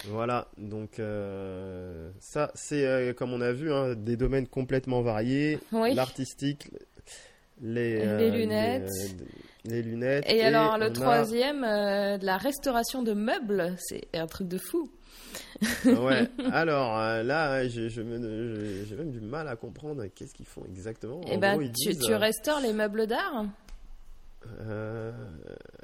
Voilà, 0.08 0.48
donc 0.56 0.98
euh, 0.98 2.10
ça 2.20 2.50
c'est 2.54 2.86
euh, 2.86 3.12
comme 3.12 3.32
on 3.32 3.40
a 3.40 3.52
vu 3.52 3.72
hein, 3.72 3.94
des 3.94 4.16
domaines 4.16 4.46
complètement 4.46 5.02
variés, 5.02 5.58
l'artistique, 5.72 6.70
les, 7.60 8.00
euh, 8.00 8.30
lunettes. 8.30 8.88
Les, 9.64 9.82
lunettes. 9.82 10.24
Et, 10.26 10.42
alors 10.42 10.78
le 10.78 10.90
troisième, 10.92 11.62
de 11.62 12.24
la 12.24 12.38
restauration 12.38 13.02
de 13.02 13.12
meubles, 13.12 13.74
c'est 13.78 14.08
un 14.14 14.26
truc 14.26 14.48
de 14.48 14.58
fou. 14.58 14.90
ouais, 15.84 16.28
alors 16.52 16.96
là 17.22 17.68
j'ai 17.68 17.90
même 18.02 19.10
du 19.10 19.20
mal 19.20 19.48
à 19.48 19.56
comprendre 19.56 20.06
qu'est-ce 20.14 20.34
qu'ils 20.34 20.46
font 20.46 20.64
exactement. 20.64 21.20
Et 21.22 21.32
eh 21.34 21.36
ben, 21.36 21.58
tu, 21.72 21.96
tu 21.96 22.14
restaures 22.14 22.60
les 22.60 22.72
meubles 22.72 23.06
d'art 23.06 23.44
euh, 24.60 25.12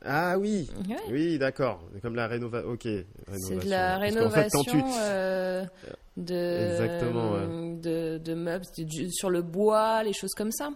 ah 0.04 0.38
oui, 0.38 0.70
oui, 1.10 1.38
d'accord. 1.38 1.82
Comme 2.02 2.14
la 2.14 2.26
rénovation. 2.26 2.70
Ok. 2.70 2.88
C'est 3.36 3.64
de 3.64 3.68
la 3.68 3.98
rénovation 3.98 4.84
euh, 5.00 5.64
de, 6.16 6.70
Exactement, 6.72 7.32
de, 7.76 8.18
de, 8.18 8.34
meubles 8.34 8.64
sur 9.10 9.30
le 9.30 9.42
bois, 9.42 10.02
les 10.04 10.12
choses 10.12 10.32
comme 10.34 10.52
ça. 10.52 10.70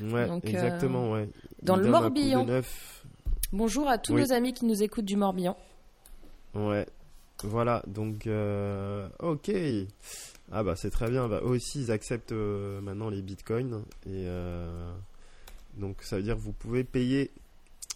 Ouais, 0.00 0.28
exactement, 0.44 1.12
ouais. 1.12 1.28
Dans 1.62 1.76
le 1.76 1.88
Morbihan. 1.88 2.46
Bonjour 3.52 3.88
à 3.88 3.98
tous 3.98 4.14
nos 4.14 4.32
amis 4.32 4.52
qui 4.52 4.64
nous 4.64 4.82
écoutent 4.82 5.04
du 5.04 5.16
Morbihan. 5.16 5.56
Ouais, 6.54 6.86
voilà, 7.42 7.82
donc 7.86 8.26
euh, 8.26 9.08
ok. 9.20 9.50
Ah 10.52 10.64
bah 10.64 10.74
c'est 10.76 10.90
très 10.90 11.10
bien. 11.10 11.28
Bah, 11.28 11.40
eux 11.42 11.50
aussi 11.50 11.82
ils 11.82 11.90
acceptent 11.90 12.32
maintenant 12.32 13.08
les 13.08 13.22
bitcoins 13.22 13.84
et 14.06 14.26
donc 15.80 16.02
ça 16.02 16.16
veut 16.16 16.22
dire 16.22 16.36
que 16.36 16.40
vous 16.40 16.52
pouvez 16.52 16.84
payer 16.84 17.32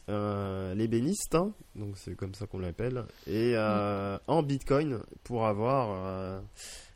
euh, 0.09 0.75
l'ébéniste, 0.75 1.35
hein. 1.35 1.53
donc 1.77 1.97
c'est 1.97 2.15
comme 2.15 2.35
ça 2.35 2.47
qu'on 2.47 2.59
l'appelle, 2.59 3.05
et 3.27 3.53
euh, 3.55 4.19
en 4.27 4.43
bitcoin 4.43 5.01
pour 5.23 5.47
avoir 5.47 5.89
euh, 5.93 6.41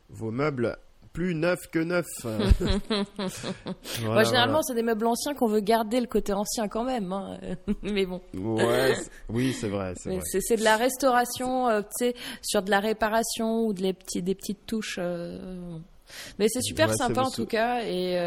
vos 0.09 0.29
meubles 0.29 0.77
plus 1.11 1.33
neufs 1.33 1.67
que 1.71 1.79
neufs. 1.79 2.05
généralement, 4.25 4.61
c'est 4.61 4.75
des 4.75 4.83
meubles 4.83 5.07
anciens 5.07 5.33
qu'on 5.33 5.47
veut 5.47 5.59
garder 5.59 6.01
le 6.01 6.05
côté 6.05 6.33
ancien 6.33 6.67
quand 6.67 6.83
même, 6.83 7.11
hein. 7.11 7.39
mais 7.81 8.05
bon. 8.05 8.21
Ouais, 8.35 8.95
oui, 9.29 9.53
c'est 9.53 9.69
vrai. 9.69 9.95
C'est 9.95 10.57
de 10.57 10.63
la 10.63 10.77
restauration, 10.77 11.81
tu 11.81 12.11
sais, 12.11 12.15
sur 12.43 12.61
de 12.61 12.69
la 12.69 12.79
réparation 12.79 13.65
ou 13.65 13.73
de 13.73 13.81
les 13.81 13.93
petits, 13.93 14.21
des 14.21 14.35
petites 14.35 14.67
touches. 14.67 14.99
Mais 16.37 16.47
c'est 16.47 16.61
super 16.61 16.93
sympa 16.93 17.21
en 17.21 17.31
tout 17.31 17.47
cas 17.47 17.81
et 17.83 18.17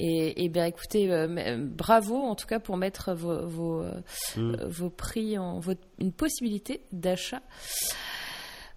et, 0.00 0.48
bien, 0.48 0.64
écoutez, 0.66 1.10
euh, 1.10 1.26
euh, 1.28 1.56
bravo 1.58 2.16
en 2.16 2.34
tout 2.36 2.46
cas 2.46 2.60
pour 2.60 2.76
mettre 2.76 3.14
vos, 3.14 3.46
vos, 3.46 3.82
euh, 3.82 4.00
mm. 4.36 4.90
prix 4.90 5.36
en 5.38 5.60
une 5.98 6.12
possibilité 6.12 6.82
d'achat 6.92 7.42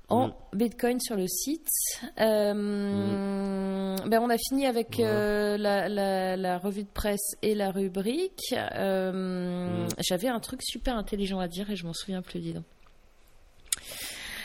en 0.09 0.27
mm. 0.27 0.33
Bitcoin 0.53 0.99
sur 0.99 1.15
le 1.15 1.27
site. 1.27 1.69
Mm. 2.17 3.97
ben 4.07 4.19
on 4.19 4.29
a 4.29 4.37
fini 4.37 4.65
avec 4.65 4.97
la, 4.97 5.87
la, 5.87 6.57
revue 6.57 6.83
de 6.83 6.89
presse 6.89 7.35
et 7.43 7.53
la 7.53 7.69
rubrique. 7.69 8.53
J'avais 8.53 10.27
un 10.27 10.39
truc 10.39 10.61
super 10.63 10.97
intelligent 10.97 11.39
à 11.39 11.47
dire 11.47 11.69
et 11.69 11.75
je 11.75 11.85
m'en 11.85 11.93
souviens 11.93 12.23
plus, 12.23 12.39
dis 12.39 12.53
donc. 12.53 12.65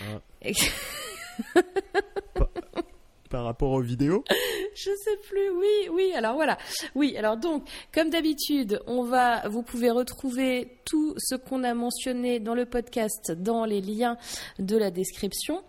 Ah. 0.03 0.21
par 3.31 3.45
rapport 3.45 3.73
aux 3.73 3.81
vidéos? 3.81 4.25
Je 4.77 4.91
sais 4.95 5.17
plus. 5.29 5.51
Oui, 5.51 5.89
oui. 5.91 6.13
Alors 6.15 6.35
voilà. 6.35 6.59
Oui. 6.95 7.17
Alors 7.17 7.37
donc, 7.37 7.67
comme 7.95 8.11
d'habitude, 8.11 8.81
on 8.87 9.03
va. 9.03 9.49
Vous 9.49 9.63
pouvez 9.63 9.91
retrouver 9.91 10.77
tout 10.85 11.15
ce 11.19 11.35
qu'on 11.35 11.65
a 11.65 11.75
mentionné 11.75 12.39
dans 12.41 12.55
le 12.55 12.67
podcast 12.67 13.33
dans 13.33 13.65
les 13.65 13.81
liens 13.81 14.17
de 14.59 14.77
la 14.77 14.91
description 14.91 15.63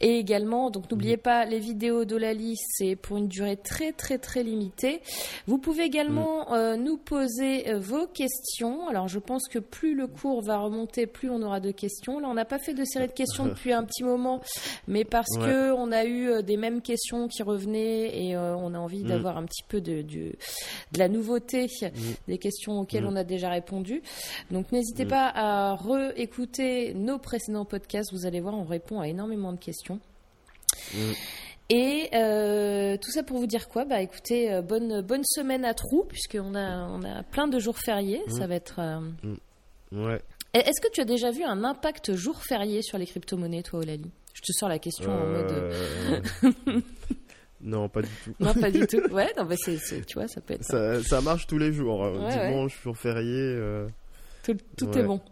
et 0.00 0.18
également. 0.18 0.70
Donc 0.70 0.90
n'oubliez 0.90 1.16
pas 1.16 1.44
les 1.44 1.58
vidéos 1.58 2.04
d'Olali, 2.04 2.56
c'est 2.56 2.96
pour 2.96 3.18
une 3.18 3.28
durée 3.28 3.56
très 3.56 3.92
très 3.92 4.18
très 4.18 4.42
limitée. 4.42 5.00
Vous 5.46 5.58
pouvez 5.58 5.84
également 5.84 6.50
mm. 6.50 6.54
euh, 6.54 6.76
nous 6.76 6.96
poser 6.96 7.70
euh, 7.70 7.78
vos 7.78 8.06
questions. 8.06 8.88
Alors 8.88 9.08
je 9.08 9.18
pense 9.18 9.46
que 9.48 9.58
plus 9.58 9.94
le 9.94 10.06
cours 10.06 10.42
va 10.42 10.58
remonter, 10.58 11.06
plus 11.06 11.30
on 11.30 11.42
aura 11.42 11.60
de 11.60 11.70
questions. 11.70 12.18
Là, 12.18 12.28
on 12.28 12.34
n'a 12.34 12.44
pas 12.44 12.58
fait 12.58 12.74
de 12.74 12.84
série 12.84 13.08
de 13.08 13.12
questions 13.12 13.46
depuis 13.46 13.72
un 13.72 13.84
petit 13.84 14.04
moment, 14.04 14.40
mais 14.88 15.04
parce 15.04 15.36
que 15.36 15.72
on 15.72 15.92
a 15.92 16.04
eu 16.04 16.28
euh, 16.28 16.42
des 16.42 16.56
mêmes 16.56 16.80
questions 16.80 17.28
qui 17.28 17.42
revenaient 17.42 18.26
et 18.26 18.36
euh, 18.36 18.53
on 18.58 18.74
a 18.74 18.78
envie 18.78 19.04
mm. 19.04 19.08
d'avoir 19.08 19.36
un 19.36 19.44
petit 19.44 19.62
peu 19.62 19.80
de, 19.80 20.02
de, 20.02 20.32
la 20.96 21.08
nouveauté 21.08 21.66
mm. 21.66 21.88
des 22.28 22.38
questions 22.38 22.80
auxquelles 22.80 23.04
mm. 23.04 23.08
on 23.08 23.16
a 23.16 23.24
déjà 23.24 23.50
répondu. 23.50 24.02
Donc 24.50 24.72
n'hésitez 24.72 25.04
pas 25.04 25.30
à 25.34 25.76
réécouter 25.76 26.94
nos 26.94 27.18
précédents 27.18 27.64
podcasts. 27.64 28.12
Vous 28.12 28.26
allez 28.26 28.40
voir, 28.40 28.54
on 28.54 28.64
répond 28.64 29.00
à 29.00 29.08
énormément 29.08 29.52
de 29.52 29.58
questions. 29.58 30.00
Et 31.70 32.10
euh, 32.14 32.96
tout 32.98 33.10
ça 33.10 33.22
pour 33.22 33.38
vous 33.38 33.46
dire 33.46 33.68
quoi? 33.68 33.84
Bah 33.84 34.02
écoutez, 34.02 34.52
euh, 34.52 34.60
bonne 34.60 35.00
bonne 35.00 35.24
semaine 35.24 35.64
à 35.64 35.72
Trou 35.72 36.04
puisqu'on 36.06 36.54
a 36.54 36.86
on 36.88 37.02
a 37.04 37.22
plein 37.22 37.48
de 37.48 37.58
jours 37.58 37.78
fériés. 37.78 38.22
Ça 38.28 38.46
va 38.46 38.56
être. 38.56 38.80
Ouais. 39.92 40.20
Est-ce 40.54 40.80
que 40.80 40.88
tu 40.92 41.00
as 41.00 41.04
déjà 41.04 41.32
vu 41.32 41.42
un 41.42 41.64
impact 41.64 42.14
jour 42.14 42.40
férié 42.40 42.80
sur 42.80 42.96
les 42.96 43.06
crypto-monnaies, 43.06 43.64
toi, 43.64 43.80
Olali 43.80 44.08
Je 44.34 44.40
te 44.40 44.52
sors 44.52 44.68
la 44.68 44.78
question 44.78 45.10
en 45.10 45.26
mode. 45.26 45.72
Non, 47.64 47.88
pas 47.88 48.02
du 48.02 48.08
tout. 48.22 48.34
Non, 48.38 48.52
pas 48.52 48.70
du 48.70 48.86
tout. 48.86 49.00
Ouais, 49.10 49.32
non, 49.36 49.44
bah 49.46 49.56
c'est, 49.56 49.78
tu 50.06 50.14
vois, 50.14 50.28
ça 50.28 50.40
peut 50.42 50.54
être. 50.54 50.64
Ça, 50.64 51.02
ça 51.02 51.20
marche 51.22 51.46
tous 51.46 51.58
les 51.58 51.72
jours. 51.72 52.04
Hein. 52.04 52.28
Dimanche, 52.30 52.80
jour 52.82 52.96
férié. 52.96 53.32
Euh, 53.32 53.88
tout, 54.42 54.56
tout 54.76 54.86
est 54.98 55.02
bon. 55.02 55.16
bon 55.16 55.22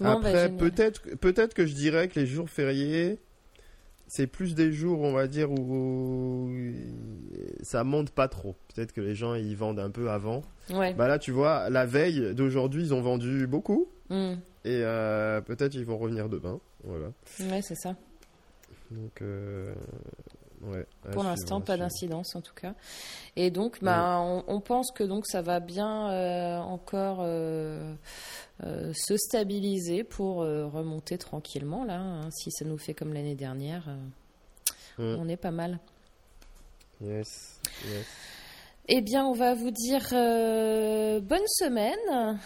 bah, 0.00 0.12
Après, 0.12 0.50
peut-être, 0.50 1.16
peut-être 1.16 1.54
que 1.54 1.66
je 1.66 1.72
dirais 1.72 2.08
que 2.08 2.20
les 2.20 2.26
jours 2.26 2.50
fériés, 2.50 3.18
c'est 4.06 4.26
plus 4.26 4.54
des 4.54 4.70
jours, 4.70 5.00
on 5.00 5.12
va 5.12 5.26
dire, 5.26 5.50
où 5.50 6.52
ça 7.62 7.82
monte 7.82 8.10
pas 8.10 8.28
trop. 8.28 8.54
Peut-être 8.74 8.92
que 8.92 9.00
les 9.00 9.14
gens 9.14 9.34
ils 9.34 9.56
vendent 9.56 9.80
un 9.80 9.90
peu 9.90 10.10
avant. 10.10 10.42
Ouais. 10.68 10.92
Bah 10.92 11.08
là, 11.08 11.18
tu 11.18 11.30
vois, 11.30 11.70
la 11.70 11.86
veille 11.86 12.34
d'aujourd'hui, 12.34 12.82
ils 12.82 12.94
ont 12.94 13.00
vendu 13.00 13.46
beaucoup. 13.46 13.88
Mm. 14.10 14.34
Et 14.64 14.82
euh, 14.84 15.40
peut-être 15.40 15.74
ils 15.74 15.86
vont 15.86 15.96
revenir 15.96 16.28
demain. 16.28 16.60
Voilà. 16.84 17.12
Ouais, 17.40 17.62
c'est 17.62 17.74
ça. 17.74 17.96
Donc, 18.90 19.22
euh, 19.22 19.72
ouais. 20.62 20.86
Pour 21.12 21.22
l'instant, 21.24 21.60
pas 21.60 21.76
d'incidence 21.76 22.34
en 22.36 22.40
tout 22.40 22.54
cas. 22.54 22.74
Et 23.36 23.50
donc, 23.50 23.78
bah, 23.82 24.18
on, 24.20 24.44
on 24.46 24.60
pense 24.60 24.90
que 24.92 25.04
donc 25.04 25.26
ça 25.26 25.42
va 25.42 25.60
bien 25.60 26.10
euh, 26.10 26.58
encore 26.58 27.18
euh, 27.22 27.94
euh, 28.64 28.92
se 28.94 29.16
stabiliser 29.16 30.04
pour 30.04 30.36
remonter 30.38 31.18
tranquillement 31.18 31.84
là. 31.84 31.98
hein. 32.00 32.30
Si 32.30 32.50
ça 32.50 32.64
nous 32.64 32.78
fait 32.78 32.94
comme 32.94 33.12
l'année 33.12 33.34
dernière, 33.34 33.84
on 34.98 35.28
est 35.28 35.36
pas 35.36 35.50
mal. 35.50 35.78
Yes. 37.00 37.58
yes. 37.86 38.06
Eh 38.88 39.00
bien, 39.00 39.24
on 39.24 39.32
va 39.32 39.54
vous 39.54 39.70
dire 39.70 40.06
bonne 40.10 41.46
semaine 41.46 42.38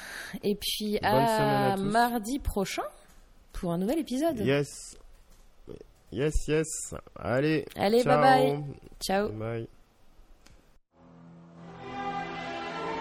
et 0.43 0.55
puis 0.55 0.99
Bonne 1.03 1.11
à 1.11 1.73
à 1.73 1.77
mardi 1.77 2.39
prochain 2.39 2.85
pour 3.53 3.73
un 3.73 3.79
nouvel 3.79 3.99
épisode. 3.99 4.39
Yes. 4.41 4.97
Yes, 6.17 6.49
yes. 6.49 6.95
Allez. 7.15 7.67
Allez, 7.77 8.03
ciao. 8.03 8.19
bye 8.19 8.23
bye. 8.23 8.65
Ciao. 9.07 9.29
Bye. 9.29 9.69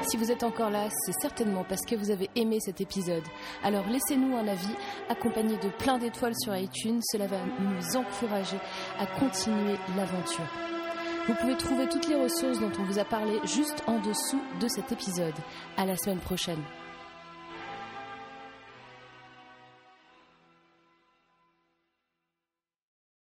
Si 0.01 0.17
vous 0.17 0.29
êtes 0.31 0.43
encore 0.43 0.69
là, 0.69 0.89
c'est 1.05 1.13
certainement 1.21 1.63
parce 1.63 1.85
que 1.85 1.95
vous 1.95 2.11
avez 2.11 2.29
aimé 2.35 2.57
cet 2.59 2.81
épisode. 2.81 3.23
Alors 3.63 3.87
laissez-nous 3.87 4.35
un 4.35 4.45
avis 4.49 4.75
accompagné 5.07 5.55
de 5.55 5.69
plein 5.79 5.97
d'étoiles 5.97 6.35
sur 6.43 6.53
iTunes. 6.57 6.99
Cela 7.09 7.27
va 7.27 7.37
nous 7.57 7.95
encourager 7.95 8.57
à 8.99 9.05
continuer 9.05 9.77
l'aventure. 9.95 10.51
Vous 11.27 11.35
pouvez 11.35 11.55
trouver 11.55 11.87
toutes 11.87 12.09
les 12.09 12.21
ressources 12.21 12.59
dont 12.59 12.71
on 12.77 12.83
vous 12.83 12.99
a 12.99 13.05
parlé 13.05 13.39
juste 13.45 13.81
en 13.87 13.99
dessous 13.99 14.41
de 14.59 14.67
cet 14.67 14.91
épisode. 14.91 15.33
À 15.77 15.85
la 15.85 15.95
semaine 15.95 16.19
prochaine. 16.19 16.61